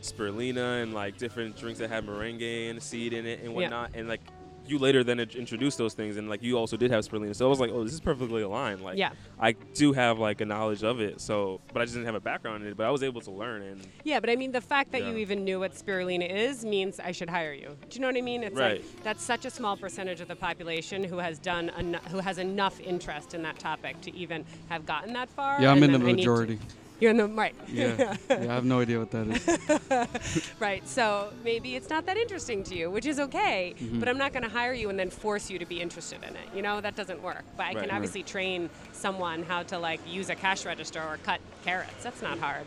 spirulina 0.01 0.83
and 0.83 0.93
like 0.93 1.17
different 1.17 1.57
drinks 1.57 1.79
that 1.79 1.89
had 1.89 2.05
meringue 2.05 2.41
and 2.69 2.81
seed 2.81 3.13
in 3.13 3.25
it 3.25 3.41
and 3.43 3.53
whatnot. 3.53 3.91
And 3.93 4.07
like 4.07 4.21
you 4.69 4.77
later 4.77 5.03
then 5.03 5.19
int- 5.19 5.35
introduced 5.35 5.77
those 5.77 5.93
things 5.93 6.17
and 6.17 6.29
like 6.29 6.43
you 6.43 6.57
also 6.57 6.77
did 6.77 6.91
have 6.91 7.03
spirulina. 7.07 7.35
So 7.35 7.45
I 7.45 7.49
was 7.49 7.59
like, 7.59 7.71
oh, 7.71 7.83
this 7.83 7.93
is 7.93 7.99
perfectly 7.99 8.41
aligned. 8.43 8.81
Like 8.81 8.97
Yeah. 8.97 9.11
I 9.39 9.53
do 9.53 9.93
have 9.93 10.19
like 10.19 10.41
a 10.41 10.45
knowledge 10.45 10.83
of 10.83 10.99
it. 11.01 11.19
So, 11.21 11.59
but 11.73 11.81
I 11.81 11.85
just 11.85 11.95
didn't 11.95 12.05
have 12.05 12.15
a 12.15 12.19
background 12.19 12.63
in 12.63 12.69
it. 12.69 12.77
But 12.77 12.85
I 12.85 12.91
was 12.91 13.01
able 13.03 13.21
to 13.21 13.31
learn 13.31 13.63
and 13.63 13.81
Yeah, 14.03 14.19
but 14.19 14.29
I 14.29 14.35
mean, 14.35 14.51
the 14.51 14.61
fact 14.61 14.91
that 14.91 15.03
you 15.05 15.17
even 15.17 15.43
knew 15.43 15.59
what 15.59 15.73
spirulina 15.73 16.29
is 16.29 16.63
means 16.63 16.99
I 16.99 17.11
should 17.11 17.29
hire 17.29 17.53
you. 17.53 17.75
Do 17.89 17.95
you 17.95 18.01
know 18.01 18.07
what 18.07 18.17
I 18.17 18.21
mean? 18.21 18.43
It's 18.43 18.55
Right. 18.55 18.81
like 18.81 19.03
that's 19.03 19.23
such 19.23 19.45
a 19.45 19.49
small 19.49 19.75
percentage 19.75 20.21
of 20.21 20.27
the 20.27 20.35
population 20.35 21.03
who 21.03 21.17
has 21.17 21.39
done 21.39 21.69
eno- 21.71 21.99
who 22.11 22.19
has 22.19 22.37
enough 22.37 22.79
interest 22.79 23.33
in 23.33 23.41
that 23.43 23.57
topic 23.59 23.99
to 24.01 24.15
even 24.15 24.45
have 24.69 24.85
gotten 24.85 25.13
that 25.13 25.29
far. 25.29 25.61
Yeah, 25.61 25.71
I'm 25.71 25.81
in 25.83 25.91
the 25.91 25.97
then 25.97 26.07
I 26.07 26.11
need 26.11 26.23
to- 26.23 26.29
majority. 26.29 26.59
You're 26.99 27.11
in 27.11 27.17
the 27.17 27.27
right. 27.27 27.55
Yeah. 27.71 28.15
yeah, 28.29 28.35
I 28.35 28.53
have 28.53 28.65
no 28.65 28.81
idea 28.81 28.99
what 28.99 29.11
that 29.11 29.27
is. 29.27 30.51
right. 30.59 30.85
So 30.87 31.31
maybe 31.43 31.75
it's 31.75 31.89
not 31.89 32.05
that 32.07 32.17
interesting 32.17 32.63
to 32.65 32.75
you, 32.75 32.89
which 32.91 33.05
is 33.05 33.19
okay. 33.19 33.73
Mm-hmm. 33.79 33.99
But 33.99 34.09
I'm 34.09 34.17
not 34.17 34.33
going 34.33 34.43
to 34.43 34.49
hire 34.49 34.73
you 34.73 34.89
and 34.89 34.99
then 34.99 35.09
force 35.09 35.49
you 35.49 35.59
to 35.59 35.65
be 35.65 35.79
interested 35.81 36.19
in 36.23 36.35
it. 36.35 36.49
You 36.55 36.61
know 36.61 36.81
that 36.81 36.95
doesn't 36.95 37.21
work. 37.21 37.43
But 37.55 37.63
I 37.63 37.65
Right, 37.67 37.77
can 37.77 37.89
right. 37.89 37.93
obviously 37.95 38.23
train 38.23 38.69
someone 38.91 39.43
how 39.43 39.63
to 39.63 39.77
like 39.79 40.01
use 40.07 40.29
a 40.29 40.35
cash 40.35 40.65
register 40.65 41.01
or 41.01 41.17
cut 41.23 41.39
carrots. 41.63 42.03
That's 42.03 42.21
not 42.21 42.37
hard. 42.39 42.65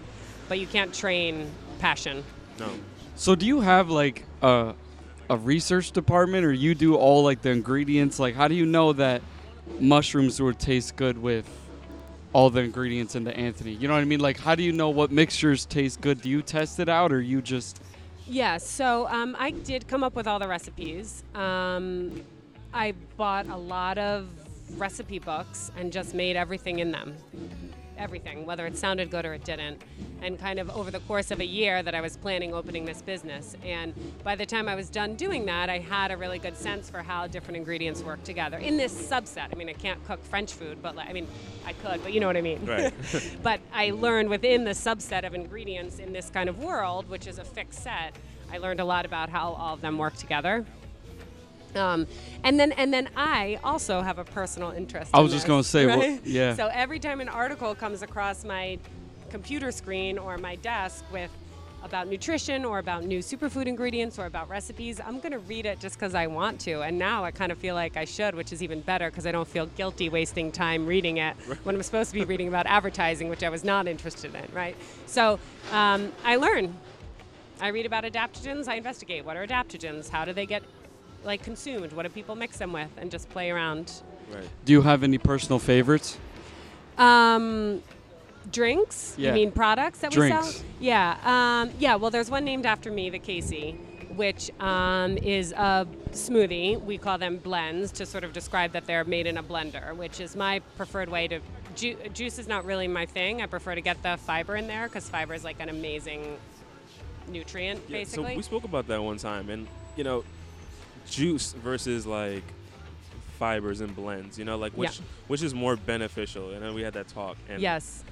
But 0.48 0.58
you 0.58 0.66
can't 0.66 0.92
train 0.94 1.50
passion. 1.78 2.24
no. 2.58 2.68
So 3.14 3.34
do 3.34 3.44
you 3.46 3.60
have 3.60 3.90
like 3.90 4.24
a 4.40 4.74
a 5.28 5.36
research 5.36 5.92
department, 5.92 6.44
or 6.46 6.52
you 6.52 6.74
do 6.74 6.94
all 6.96 7.22
like 7.22 7.42
the 7.42 7.50
ingredients? 7.50 8.18
Like, 8.18 8.34
how 8.34 8.48
do 8.48 8.54
you 8.54 8.64
know 8.66 8.92
that 8.94 9.20
mushrooms 9.78 10.40
would 10.40 10.58
taste 10.58 10.96
good 10.96 11.18
with 11.18 11.46
all 12.32 12.50
the 12.50 12.60
ingredients 12.60 13.14
into 13.14 13.36
Anthony. 13.36 13.72
You 13.72 13.88
know 13.88 13.94
what 13.94 14.00
I 14.00 14.04
mean? 14.04 14.20
Like, 14.20 14.38
how 14.38 14.54
do 14.54 14.62
you 14.62 14.72
know 14.72 14.90
what 14.90 15.10
mixtures 15.10 15.66
taste 15.66 16.00
good? 16.00 16.20
Do 16.20 16.30
you 16.30 16.42
test 16.42 16.80
it 16.80 16.88
out, 16.88 17.12
or 17.12 17.20
you 17.20 17.42
just? 17.42 17.80
Yeah, 18.26 18.56
so 18.58 19.08
um, 19.08 19.36
I 19.38 19.50
did 19.50 19.88
come 19.88 20.02
up 20.02 20.14
with 20.14 20.26
all 20.26 20.38
the 20.38 20.48
recipes. 20.48 21.22
Um, 21.34 22.22
I 22.72 22.94
bought 23.16 23.46
a 23.48 23.56
lot 23.56 23.98
of 23.98 24.28
recipe 24.78 25.18
books 25.18 25.70
and 25.76 25.92
just 25.92 26.14
made 26.14 26.36
everything 26.36 26.78
in 26.78 26.92
them. 26.92 27.14
Everything, 28.02 28.44
whether 28.44 28.66
it 28.66 28.76
sounded 28.76 29.12
good 29.12 29.24
or 29.24 29.32
it 29.32 29.44
didn't. 29.44 29.80
And 30.22 30.36
kind 30.36 30.58
of 30.58 30.68
over 30.70 30.90
the 30.90 30.98
course 31.00 31.30
of 31.30 31.38
a 31.38 31.44
year 31.44 31.84
that 31.84 31.94
I 31.94 32.00
was 32.00 32.16
planning 32.16 32.52
opening 32.52 32.84
this 32.84 33.00
business. 33.00 33.56
And 33.64 33.94
by 34.24 34.34
the 34.34 34.44
time 34.44 34.68
I 34.68 34.74
was 34.74 34.90
done 34.90 35.14
doing 35.14 35.46
that, 35.46 35.70
I 35.70 35.78
had 35.78 36.10
a 36.10 36.16
really 36.16 36.40
good 36.40 36.56
sense 36.56 36.90
for 36.90 36.98
how 36.98 37.28
different 37.28 37.58
ingredients 37.58 38.02
work 38.02 38.24
together 38.24 38.58
in 38.58 38.76
this 38.76 38.92
subset. 38.92 39.48
I 39.52 39.54
mean, 39.54 39.68
I 39.68 39.72
can't 39.72 40.04
cook 40.04 40.22
French 40.24 40.52
food, 40.52 40.82
but 40.82 40.96
like, 40.96 41.08
I 41.08 41.12
mean, 41.12 41.28
I 41.64 41.74
could, 41.74 42.02
but 42.02 42.12
you 42.12 42.18
know 42.18 42.26
what 42.26 42.36
I 42.36 42.40
mean. 42.40 42.66
Right. 42.66 42.92
but 43.42 43.60
I 43.72 43.90
learned 43.90 44.28
within 44.28 44.64
the 44.64 44.72
subset 44.72 45.24
of 45.24 45.32
ingredients 45.32 46.00
in 46.00 46.12
this 46.12 46.28
kind 46.28 46.48
of 46.48 46.58
world, 46.58 47.08
which 47.08 47.28
is 47.28 47.38
a 47.38 47.44
fixed 47.44 47.84
set, 47.84 48.16
I 48.52 48.58
learned 48.58 48.80
a 48.80 48.84
lot 48.84 49.06
about 49.06 49.28
how 49.28 49.52
all 49.52 49.74
of 49.74 49.80
them 49.80 49.96
work 49.96 50.16
together. 50.16 50.66
Um, 51.74 52.06
and 52.44 52.58
then 52.58 52.72
and 52.72 52.92
then 52.92 53.08
I 53.16 53.58
also 53.64 54.00
have 54.00 54.18
a 54.18 54.24
personal 54.24 54.70
interest. 54.70 55.10
I 55.14 55.18
in 55.18 55.24
was 55.24 55.32
just 55.32 55.44
this, 55.44 55.48
gonna 55.48 55.64
say, 55.64 55.86
well, 55.86 55.98
right? 55.98 56.20
yeah. 56.24 56.54
So 56.54 56.68
every 56.72 56.98
time 56.98 57.20
an 57.20 57.28
article 57.28 57.74
comes 57.74 58.02
across 58.02 58.44
my 58.44 58.78
computer 59.30 59.72
screen 59.72 60.18
or 60.18 60.36
my 60.38 60.56
desk 60.56 61.04
with 61.10 61.30
about 61.82 62.06
nutrition 62.06 62.64
or 62.64 62.78
about 62.78 63.04
new 63.04 63.18
superfood 63.18 63.66
ingredients 63.66 64.18
or 64.18 64.26
about 64.26 64.48
recipes, 64.48 65.00
I'm 65.04 65.18
going 65.18 65.32
to 65.32 65.40
read 65.40 65.66
it 65.66 65.80
just 65.80 65.96
because 65.96 66.14
I 66.14 66.26
want 66.28 66.60
to. 66.60 66.82
And 66.82 66.98
now 66.98 67.24
I 67.24 67.30
kind 67.30 67.50
of 67.50 67.58
feel 67.58 67.74
like 67.74 67.96
I 67.96 68.04
should, 68.04 68.34
which 68.34 68.52
is 68.52 68.62
even 68.62 68.80
better 68.80 69.10
because 69.10 69.26
I 69.26 69.32
don't 69.32 69.48
feel 69.48 69.66
guilty 69.66 70.08
wasting 70.08 70.52
time 70.52 70.86
reading 70.86 71.16
it 71.16 71.34
when 71.64 71.74
I'm 71.74 71.82
supposed 71.82 72.10
to 72.10 72.14
be 72.14 72.24
reading 72.24 72.48
about 72.48 72.66
advertising, 72.66 73.28
which 73.28 73.42
I 73.42 73.48
was 73.48 73.64
not 73.64 73.88
interested 73.88 74.34
in, 74.34 74.44
right? 74.54 74.76
So 75.06 75.38
um, 75.72 76.12
I 76.24 76.36
learn. 76.36 76.74
I 77.60 77.68
read 77.68 77.86
about 77.86 78.04
adaptogens. 78.04 78.68
I 78.68 78.74
investigate 78.74 79.24
what 79.24 79.36
are 79.36 79.46
adaptogens, 79.46 80.08
how 80.08 80.24
do 80.24 80.32
they 80.32 80.46
get 80.46 80.62
like 81.24 81.42
consumed, 81.42 81.92
what 81.92 82.02
do 82.04 82.08
people 82.08 82.34
mix 82.34 82.58
them 82.58 82.72
with, 82.72 82.90
and 82.96 83.10
just 83.10 83.28
play 83.30 83.50
around. 83.50 83.92
Right. 84.32 84.48
Do 84.64 84.72
you 84.72 84.82
have 84.82 85.02
any 85.02 85.18
personal 85.18 85.58
favorites? 85.58 86.18
Um, 86.98 87.82
drinks? 88.50 89.14
Yeah. 89.18 89.30
You 89.30 89.34
mean 89.34 89.52
products 89.52 90.00
that 90.00 90.10
we 90.10 90.16
Drinks. 90.16 90.56
sell? 90.56 90.64
Yeah. 90.80 91.16
Um, 91.64 91.70
yeah. 91.78 91.96
Well, 91.96 92.10
there's 92.10 92.30
one 92.30 92.44
named 92.44 92.66
after 92.66 92.90
me, 92.90 93.10
the 93.10 93.18
Kacy, 93.18 93.76
which 94.16 94.50
um, 94.60 95.16
is 95.18 95.52
a 95.52 95.86
smoothie. 96.12 96.82
We 96.82 96.98
call 96.98 97.18
them 97.18 97.38
blends 97.38 97.92
to 97.92 98.06
sort 98.06 98.24
of 98.24 98.32
describe 98.32 98.72
that 98.72 98.86
they're 98.86 99.04
made 99.04 99.26
in 99.26 99.38
a 99.38 99.42
blender, 99.42 99.94
which 99.96 100.20
is 100.20 100.36
my 100.36 100.60
preferred 100.76 101.08
way 101.08 101.28
to. 101.28 101.40
Ju- 101.74 101.96
juice 102.12 102.38
is 102.38 102.46
not 102.46 102.66
really 102.66 102.86
my 102.86 103.06
thing. 103.06 103.40
I 103.40 103.46
prefer 103.46 103.74
to 103.74 103.80
get 103.80 104.02
the 104.02 104.18
fiber 104.18 104.56
in 104.56 104.66
there 104.66 104.88
because 104.88 105.08
fiber 105.08 105.32
is 105.32 105.42
like 105.42 105.58
an 105.60 105.70
amazing 105.70 106.36
nutrient, 107.28 107.80
Yeah, 107.88 107.98
basically. 107.98 108.32
So 108.32 108.36
we 108.36 108.42
spoke 108.42 108.64
about 108.64 108.86
that 108.88 109.02
one 109.02 109.16
time, 109.16 109.48
and 109.48 109.66
you 109.96 110.04
know, 110.04 110.24
juice 111.08 111.52
versus 111.52 112.06
like 112.06 112.44
fibers 113.38 113.80
and 113.80 113.94
blends. 113.94 114.38
You 114.38 114.44
know, 114.44 114.56
like 114.56 114.72
which 114.72 115.00
which 115.28 115.42
is 115.42 115.54
more 115.54 115.76
beneficial? 115.76 116.50
And 116.50 116.62
then 116.62 116.74
we 116.74 116.82
had 116.82 116.94
that 116.94 117.08
talk, 117.08 117.36
and 117.48 117.60
yes. 117.60 118.04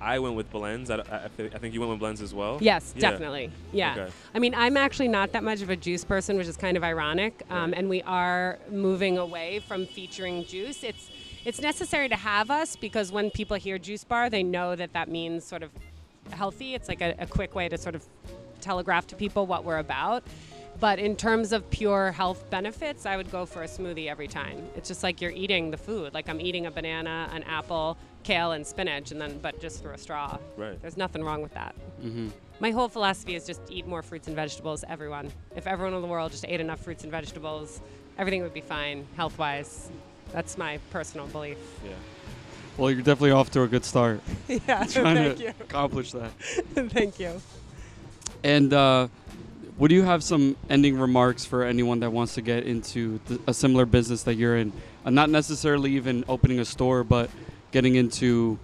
I 0.00 0.20
went 0.20 0.36
with 0.36 0.48
blends. 0.52 0.90
I, 0.90 0.98
I, 0.98 1.24
I 1.24 1.58
think 1.58 1.74
you 1.74 1.80
went 1.80 1.90
with 1.90 1.98
blends 1.98 2.22
as 2.22 2.32
well. 2.32 2.58
Yes, 2.60 2.94
Yeah. 2.96 3.10
definitely. 3.10 3.50
Yeah. 3.72 3.94
Okay. 3.98 4.12
I 4.32 4.38
mean, 4.38 4.54
I'm 4.54 4.76
actually 4.76 5.08
not 5.08 5.32
that 5.32 5.42
much 5.42 5.60
of 5.60 5.70
a 5.70 5.76
juice 5.76 6.04
person, 6.04 6.36
which 6.36 6.46
is 6.46 6.56
kind 6.56 6.76
of 6.76 6.84
ironic. 6.84 7.42
Um, 7.50 7.74
and 7.76 7.88
we 7.88 8.02
are 8.02 8.60
moving 8.70 9.18
away 9.18 9.58
from 9.58 9.86
featuring 9.86 10.44
juice. 10.44 10.84
It's 10.84 11.10
it's 11.44 11.60
necessary 11.60 12.08
to 12.10 12.16
have 12.16 12.50
us 12.50 12.76
because 12.76 13.10
when 13.10 13.30
people 13.30 13.56
hear 13.56 13.76
juice 13.76 14.04
bar, 14.04 14.30
they 14.30 14.42
know 14.42 14.76
that 14.76 14.92
that 14.92 15.08
means 15.08 15.44
sort 15.44 15.62
of 15.64 15.70
healthy. 16.30 16.74
It's 16.74 16.88
like 16.88 17.00
a, 17.00 17.14
a 17.18 17.26
quick 17.26 17.54
way 17.54 17.68
to 17.68 17.76
sort 17.76 17.94
of 17.94 18.04
telegraph 18.60 19.06
to 19.08 19.16
people 19.16 19.46
what 19.46 19.64
we're 19.64 19.78
about. 19.78 20.24
But 20.80 20.98
in 20.98 21.16
terms 21.16 21.52
of 21.52 21.68
pure 21.70 22.12
health 22.12 22.48
benefits, 22.50 23.04
I 23.04 23.16
would 23.16 23.30
go 23.32 23.46
for 23.46 23.62
a 23.62 23.66
smoothie 23.66 24.08
every 24.08 24.28
time. 24.28 24.68
It's 24.76 24.88
just 24.88 25.02
like 25.02 25.20
you're 25.20 25.32
eating 25.32 25.70
the 25.70 25.76
food. 25.76 26.14
Like 26.14 26.28
I'm 26.28 26.40
eating 26.40 26.66
a 26.66 26.70
banana, 26.70 27.28
an 27.32 27.42
apple, 27.44 27.98
kale, 28.22 28.52
and 28.52 28.64
spinach, 28.64 29.10
and 29.10 29.20
then 29.20 29.38
but 29.38 29.60
just 29.60 29.82
through 29.82 29.92
a 29.92 29.98
straw. 29.98 30.38
Right. 30.56 30.80
There's 30.80 30.96
nothing 30.96 31.24
wrong 31.24 31.42
with 31.42 31.52
that. 31.54 31.74
Mm-hmm. 32.00 32.28
My 32.60 32.70
whole 32.70 32.88
philosophy 32.88 33.34
is 33.34 33.44
just 33.44 33.60
eat 33.68 33.86
more 33.86 34.02
fruits 34.02 34.28
and 34.28 34.36
vegetables, 34.36 34.84
everyone. 34.88 35.32
If 35.56 35.66
everyone 35.66 35.94
in 35.94 36.02
the 36.02 36.08
world 36.08 36.30
just 36.30 36.44
ate 36.46 36.60
enough 36.60 36.80
fruits 36.80 37.02
and 37.02 37.10
vegetables, 37.10 37.80
everything 38.16 38.42
would 38.42 38.54
be 38.54 38.60
fine 38.60 39.06
health 39.16 39.38
wise. 39.38 39.90
That's 40.32 40.58
my 40.58 40.78
personal 40.90 41.26
belief. 41.28 41.58
Yeah. 41.84 41.90
Well, 42.76 42.90
you're 42.92 43.02
definitely 43.02 43.32
off 43.32 43.50
to 43.52 43.62
a 43.62 43.68
good 43.68 43.84
start. 43.84 44.20
yeah, 44.48 44.84
Trying 44.84 45.16
thank 45.16 45.38
to 45.38 45.44
you. 45.44 45.48
accomplish 45.60 46.12
that. 46.12 46.30
thank 46.90 47.18
you. 47.18 47.40
And 48.44 48.72
uh, 48.72 49.08
would 49.78 49.90
you 49.90 50.02
have 50.02 50.22
some 50.24 50.56
ending 50.68 50.98
remarks 50.98 51.44
for 51.44 51.62
anyone 51.64 52.00
that 52.00 52.10
wants 52.10 52.34
to 52.34 52.42
get 52.42 52.64
into 52.64 53.20
th- 53.28 53.40
a 53.46 53.54
similar 53.54 53.86
business 53.86 54.24
that 54.24 54.34
you're 54.34 54.56
in? 54.56 54.72
Uh, 55.04 55.10
not 55.10 55.30
necessarily 55.30 55.92
even 55.92 56.24
opening 56.28 56.58
a 56.58 56.64
store, 56.64 57.04
but 57.04 57.30
getting 57.70 57.94
into 57.94 58.58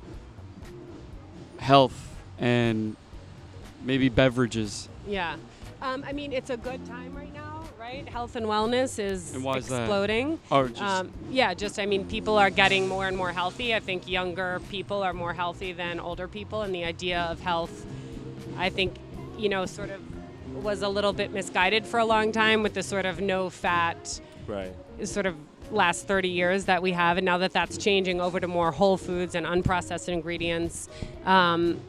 health 1.58 2.16
and 2.38 2.96
maybe 3.84 4.08
beverages. 4.08 4.88
Yeah. 5.06 5.36
Um, 5.80 6.04
I 6.06 6.12
mean, 6.12 6.32
it's 6.32 6.50
a 6.50 6.56
good 6.56 6.84
time 6.86 7.14
right 7.14 7.32
now, 7.32 7.62
right? 7.78 8.08
Health 8.08 8.36
and 8.36 8.46
wellness 8.46 8.98
is 8.98 9.34
And 9.34 9.44
why 9.44 9.58
is 9.58 9.70
exploding. 9.70 10.40
Or 10.50 10.68
just 10.68 10.80
Um, 10.80 11.10
yeah, 11.30 11.54
just 11.54 11.78
I 11.78 11.86
mean, 11.86 12.06
people 12.06 12.38
are 12.38 12.50
getting 12.50 12.88
more 12.88 13.06
and 13.06 13.16
more 13.16 13.32
healthy. 13.32 13.74
I 13.74 13.80
think 13.80 14.08
younger 14.08 14.60
people 14.70 15.02
are 15.02 15.12
more 15.12 15.34
healthy 15.34 15.72
than 15.72 16.00
older 16.00 16.26
people, 16.26 16.62
and 16.62 16.74
the 16.74 16.84
idea 16.84 17.20
of 17.30 17.40
health, 17.40 17.86
I 18.56 18.70
think, 18.70 18.96
you 19.38 19.48
know, 19.48 19.66
sort 19.66 19.90
of 19.90 20.00
was 20.62 20.82
a 20.82 20.88
little 20.88 21.12
bit 21.12 21.32
misguided 21.32 21.86
for 21.86 21.98
a 22.00 22.04
long 22.04 22.32
time 22.32 22.62
with 22.62 22.74
the 22.74 22.82
sort 22.82 23.06
of 23.06 23.20
no 23.20 23.50
fat, 23.50 24.20
Right. 24.46 24.72
sort 25.04 25.26
of 25.26 25.36
last 25.70 26.06
30 26.06 26.28
years 26.28 26.66
that 26.66 26.82
we 26.82 26.92
have, 26.92 27.16
and 27.16 27.24
now 27.24 27.38
that 27.38 27.52
that's 27.52 27.76
changing 27.78 28.20
over 28.20 28.38
to 28.38 28.46
more 28.46 28.70
whole 28.70 28.96
foods 28.96 29.34
and 29.34 29.46
unprocessed 29.46 30.08
ingredients. 30.08 30.88
Um, 31.24 31.80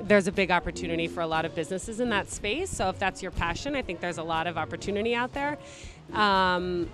there's 0.00 0.26
a 0.26 0.32
big 0.32 0.50
opportunity 0.50 1.06
for 1.06 1.20
a 1.20 1.26
lot 1.26 1.44
of 1.44 1.54
businesses 1.54 2.00
in 2.00 2.10
that 2.10 2.30
space. 2.30 2.70
So 2.70 2.88
if 2.88 2.98
that's 2.98 3.22
your 3.22 3.30
passion, 3.30 3.74
I 3.76 3.82
think 3.82 4.00
there's 4.00 4.18
a 4.18 4.22
lot 4.24 4.46
of 4.46 4.56
opportunity 4.58 5.14
out 5.14 5.32
there. 5.34 5.58
Um, 6.12 6.88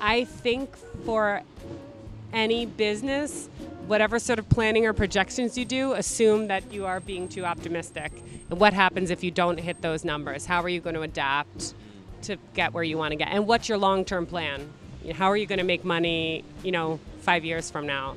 I 0.00 0.24
think 0.24 0.76
for 1.04 1.42
any 2.32 2.66
business, 2.66 3.48
whatever 3.86 4.18
sort 4.18 4.38
of 4.38 4.48
planning 4.48 4.86
or 4.86 4.92
projections 4.92 5.56
you 5.56 5.64
do, 5.64 5.92
assume 5.94 6.48
that 6.48 6.72
you 6.72 6.86
are 6.86 7.00
being 7.00 7.28
too 7.28 7.44
optimistic. 7.44 8.12
And 8.50 8.60
what 8.60 8.72
happens 8.72 9.10
if 9.10 9.24
you 9.24 9.30
don't 9.30 9.58
hit 9.58 9.80
those 9.82 10.04
numbers? 10.04 10.46
How 10.46 10.62
are 10.62 10.68
you 10.68 10.80
going 10.80 10.94
to 10.94 11.02
adapt 11.02 11.74
to 12.22 12.36
get 12.54 12.72
where 12.72 12.84
you 12.84 12.98
want 12.98 13.12
to 13.12 13.16
get? 13.16 13.28
And 13.28 13.46
what's 13.46 13.68
your 13.68 13.78
long-term 13.78 14.26
plan? 14.26 14.70
How 15.12 15.30
are 15.30 15.36
you 15.36 15.46
going 15.46 15.58
to 15.58 15.64
make 15.64 15.84
money, 15.84 16.44
you 16.62 16.72
know, 16.72 17.00
5 17.20 17.44
years 17.44 17.70
from 17.70 17.86
now? 17.86 18.14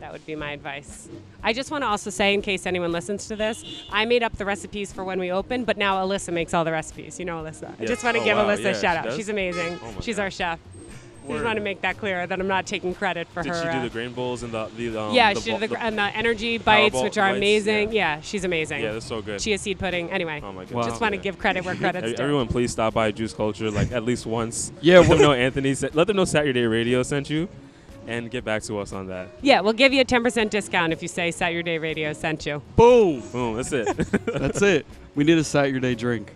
That 0.00 0.12
would 0.12 0.24
be 0.24 0.34
my 0.34 0.52
advice. 0.52 1.08
I 1.42 1.52
just 1.52 1.70
want 1.70 1.82
to 1.82 1.88
also 1.88 2.08
say, 2.08 2.32
in 2.32 2.40
case 2.40 2.64
anyone 2.64 2.90
listens 2.90 3.28
to 3.28 3.36
this, 3.36 3.62
I 3.92 4.06
made 4.06 4.22
up 4.22 4.36
the 4.36 4.46
recipes 4.46 4.92
for 4.92 5.04
when 5.04 5.20
we 5.20 5.30
open, 5.30 5.64
but 5.64 5.76
now 5.76 6.02
Alyssa 6.04 6.32
makes 6.32 6.54
all 6.54 6.64
the 6.64 6.72
recipes. 6.72 7.18
You 7.18 7.26
know 7.26 7.42
Alyssa. 7.42 7.78
I 7.78 7.84
just 7.84 8.02
want 8.02 8.16
to 8.16 8.22
Oh, 8.22 8.24
give 8.24 8.36
wow. 8.38 8.46
Alyssa 8.46 8.70
a 8.70 8.80
shout 8.80 8.96
out. 8.96 9.12
She's 9.14 9.28
amazing. 9.28 9.78
Oh 9.82 10.00
She's 10.00 10.16
God. 10.16 10.22
our 10.22 10.30
chef. 10.30 10.58
I 11.28 11.32
just 11.32 11.44
want 11.44 11.56
to 11.58 11.62
make 11.62 11.80
that 11.82 11.96
clear 11.98 12.26
that 12.26 12.40
I'm 12.40 12.46
not 12.48 12.66
taking 12.66 12.94
credit 12.94 13.28
for 13.28 13.42
Did 13.42 13.50
her. 13.54 13.62
Did 13.62 13.66
she 13.66 13.72
do 13.72 13.78
uh, 13.78 13.82
the 13.84 13.90
grain 13.90 14.12
bowls 14.12 14.42
and 14.42 14.52
the 14.52 14.66
the 14.76 14.96
um, 15.00 15.14
yeah, 15.14 15.32
the 15.34 15.40
she 15.40 15.50
did 15.52 15.60
bo- 15.60 15.66
the, 15.76 15.82
and 15.82 15.96
the 15.98 16.02
energy 16.02 16.58
bites, 16.58 17.00
which 17.00 17.18
are 17.18 17.28
bites, 17.30 17.36
amazing. 17.36 17.92
yeah. 17.92 18.16
Yeah. 18.16 18.20
she's 18.22 18.44
amazing. 18.44 18.82
Yeah, 18.82 18.92
that's 18.92 19.06
so 19.06 19.20
good. 19.22 19.38
Chia 19.40 19.58
seed 19.58 19.78
pudding. 19.78 20.10
Anyway, 20.10 20.40
oh 20.42 20.52
my 20.52 20.64
god. 20.64 20.74
Wow. 20.74 20.82
just 20.84 21.00
want 21.00 21.12
to 21.12 21.16
Yeah. 21.18 21.22
give 21.22 21.38
credit 21.38 21.64
where 21.64 21.74
credit's 21.76 22.04
Every- 22.04 22.16
due. 22.16 22.22
Everyone, 22.22 22.48
please 22.48 22.72
stop 22.72 22.94
by 22.94 23.10
Juice 23.12 23.32
Culture 23.34 23.70
like 23.70 23.92
at 23.92 24.04
least 24.04 24.26
once. 24.26 24.72
Yeah, 24.80 24.98
let 25.00 25.08
them 25.10 25.18
know 25.18 25.32
Anthony. 25.32 25.74
Said, 25.74 25.94
let 25.94 26.06
them 26.06 26.16
know 26.16 26.22
Satyourday 26.24 26.70
Radio 26.70 27.02
sent 27.02 27.28
you, 27.30 27.48
and 28.06 28.30
get 28.30 28.44
back 28.44 28.62
to 28.64 28.78
us 28.78 28.92
on 28.92 29.06
that. 29.08 29.28
Yeah, 29.42 29.60
we'll 29.60 29.72
give 29.74 29.92
you 29.92 30.00
a 30.00 30.04
10% 30.04 30.50
discount 30.50 30.92
if 30.92 31.02
you 31.02 31.08
say 31.08 31.28
Satyourday 31.30 31.80
Radio 31.80 32.12
sent 32.12 32.46
you. 32.46 32.62
boom. 32.76 33.20
Boom. 33.30 33.56
That's 33.56 33.72
it. 33.72 33.86
That's 34.26 34.62
it. 34.62 34.86
We 35.14 35.24
need 35.24 35.38
a 35.38 35.44
Saturday 35.44 35.94
drink. 35.94 36.34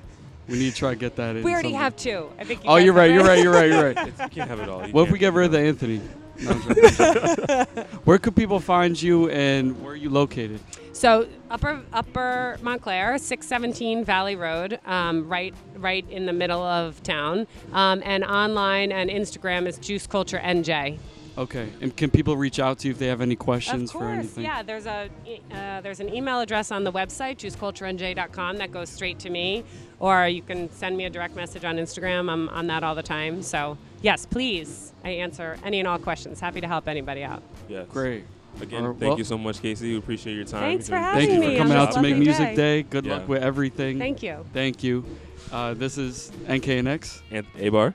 We 0.48 0.58
need 0.58 0.72
to 0.72 0.76
try 0.76 0.90
to 0.90 0.96
get 0.96 1.16
that 1.16 1.36
in. 1.36 1.42
We 1.42 1.52
already 1.52 1.68
someday. 1.70 1.78
have 1.78 1.96
two. 1.96 2.30
I 2.38 2.44
think. 2.44 2.64
You 2.64 2.70
Oh, 2.70 2.74
guys 2.76 2.84
you're 2.84 2.94
right. 2.94 3.10
You're 3.10 3.24
right. 3.24 3.42
You're 3.42 3.52
right. 3.52 3.70
You're 3.70 3.92
right. 3.94 4.06
you 4.06 4.28
can't 4.28 4.48
have 4.50 4.60
it 4.60 4.68
all. 4.68 4.86
You 4.86 4.92
What 4.92 5.06
if 5.06 5.12
we 5.12 5.18
get 5.18 5.32
rid 5.32 5.46
of 5.46 5.52
the. 5.52 5.58
Anthony? 5.60 6.00
No, 6.40 6.50
I'm 6.50 6.62
joking. 6.62 7.84
where 8.04 8.18
could 8.18 8.34
people 8.36 8.58
find 8.60 9.00
you 9.00 9.30
and 9.30 9.80
where 9.82 9.92
are 9.92 9.96
you 9.96 10.10
located? 10.10 10.60
So 10.92 11.28
upper 11.50 11.80
Upper 11.92 12.58
Montclair, 12.62 13.18
617 13.18 14.04
Valley 14.04 14.36
Road, 14.36 14.80
um, 14.86 15.28
right 15.28 15.54
right 15.76 16.04
in 16.10 16.26
the 16.26 16.32
middle 16.32 16.62
of 16.62 17.02
town, 17.02 17.46
um, 17.72 18.02
and 18.04 18.24
online 18.24 18.92
and 18.92 19.10
Instagram 19.10 19.66
is 19.66 19.78
Juice 19.78 20.06
Culture 20.06 20.38
NJ. 20.42 20.98
Okay. 21.36 21.68
And 21.80 21.96
can 21.96 22.10
people 22.10 22.36
reach 22.36 22.60
out 22.60 22.78
to 22.80 22.88
you 22.88 22.92
if 22.92 22.98
they 22.98 23.08
have 23.08 23.20
any 23.20 23.34
questions 23.36 23.90
Of 23.90 23.92
for 23.92 23.98
course, 24.00 24.18
anything? 24.18 24.44
yeah. 24.44 24.62
There's 24.62 24.86
a 24.86 25.10
uh, 25.52 25.80
there's 25.80 25.98
an 26.00 26.14
email 26.14 26.40
address 26.40 26.70
on 26.70 26.84
the 26.84 26.92
website 26.92 27.38
juiceculturenj.com 27.38 28.58
that 28.58 28.70
goes 28.70 28.88
straight 28.88 29.18
to 29.20 29.30
me, 29.30 29.64
or 29.98 30.28
you 30.28 30.42
can 30.42 30.70
send 30.70 30.96
me 30.96 31.06
a 31.06 31.10
direct 31.10 31.34
message 31.34 31.64
on 31.64 31.76
Instagram. 31.76 32.30
I'm 32.30 32.48
on 32.50 32.66
that 32.68 32.84
all 32.84 32.94
the 32.94 33.02
time. 33.02 33.42
So 33.42 33.76
yes, 34.02 34.26
please. 34.26 34.92
I 35.04 35.10
answer 35.10 35.58
any 35.64 35.80
and 35.80 35.88
all 35.88 35.98
questions. 35.98 36.38
Happy 36.40 36.60
to 36.60 36.68
help 36.68 36.86
anybody 36.88 37.24
out. 37.24 37.42
Yes. 37.68 37.88
Great. 37.90 38.24
Again, 38.60 38.82
All 38.84 38.90
right, 38.90 39.00
thank 39.00 39.08
well- 39.10 39.18
you 39.18 39.24
so 39.24 39.36
much, 39.36 39.60
Kacy. 39.60 39.80
We 39.82 39.96
appreciate 39.98 40.34
your 40.36 40.44
time. 40.44 40.60
Thanks 40.60 40.88
for 40.88 40.94
and 40.94 41.04
having 41.04 41.28
Thank 41.28 41.42
you 41.44 41.50
for 41.50 41.58
coming 41.58 41.76
out 41.76 41.90
to 41.92 42.00
make 42.00 42.16
music 42.16 42.50
day. 42.50 42.54
day. 42.54 42.82
Good 42.84 43.04
luck 43.04 43.26
with 43.26 43.42
everything. 43.42 43.98
Thank 43.98 44.22
you. 44.22 44.46
Thank 44.52 44.84
you. 44.84 45.04
Uh, 45.50 45.74
this 45.74 45.98
is 45.98 46.30
NKNX, 46.46 47.20
And 47.32 47.44
A 47.58 47.68
bar. 47.70 47.94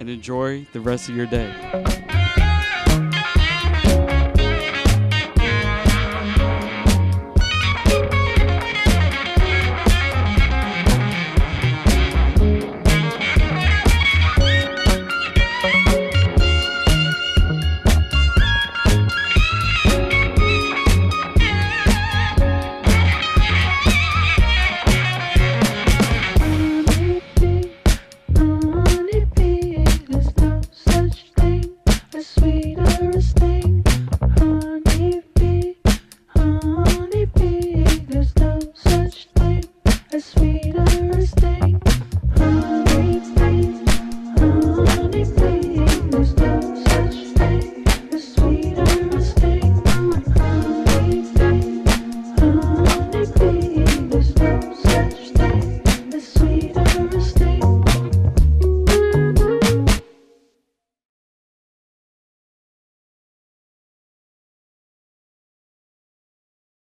and 0.00 0.10
enjoy 0.10 0.66
the 0.72 0.80
rest 0.80 1.08
of 1.08 1.14
your 1.14 1.26
day. 1.26 1.54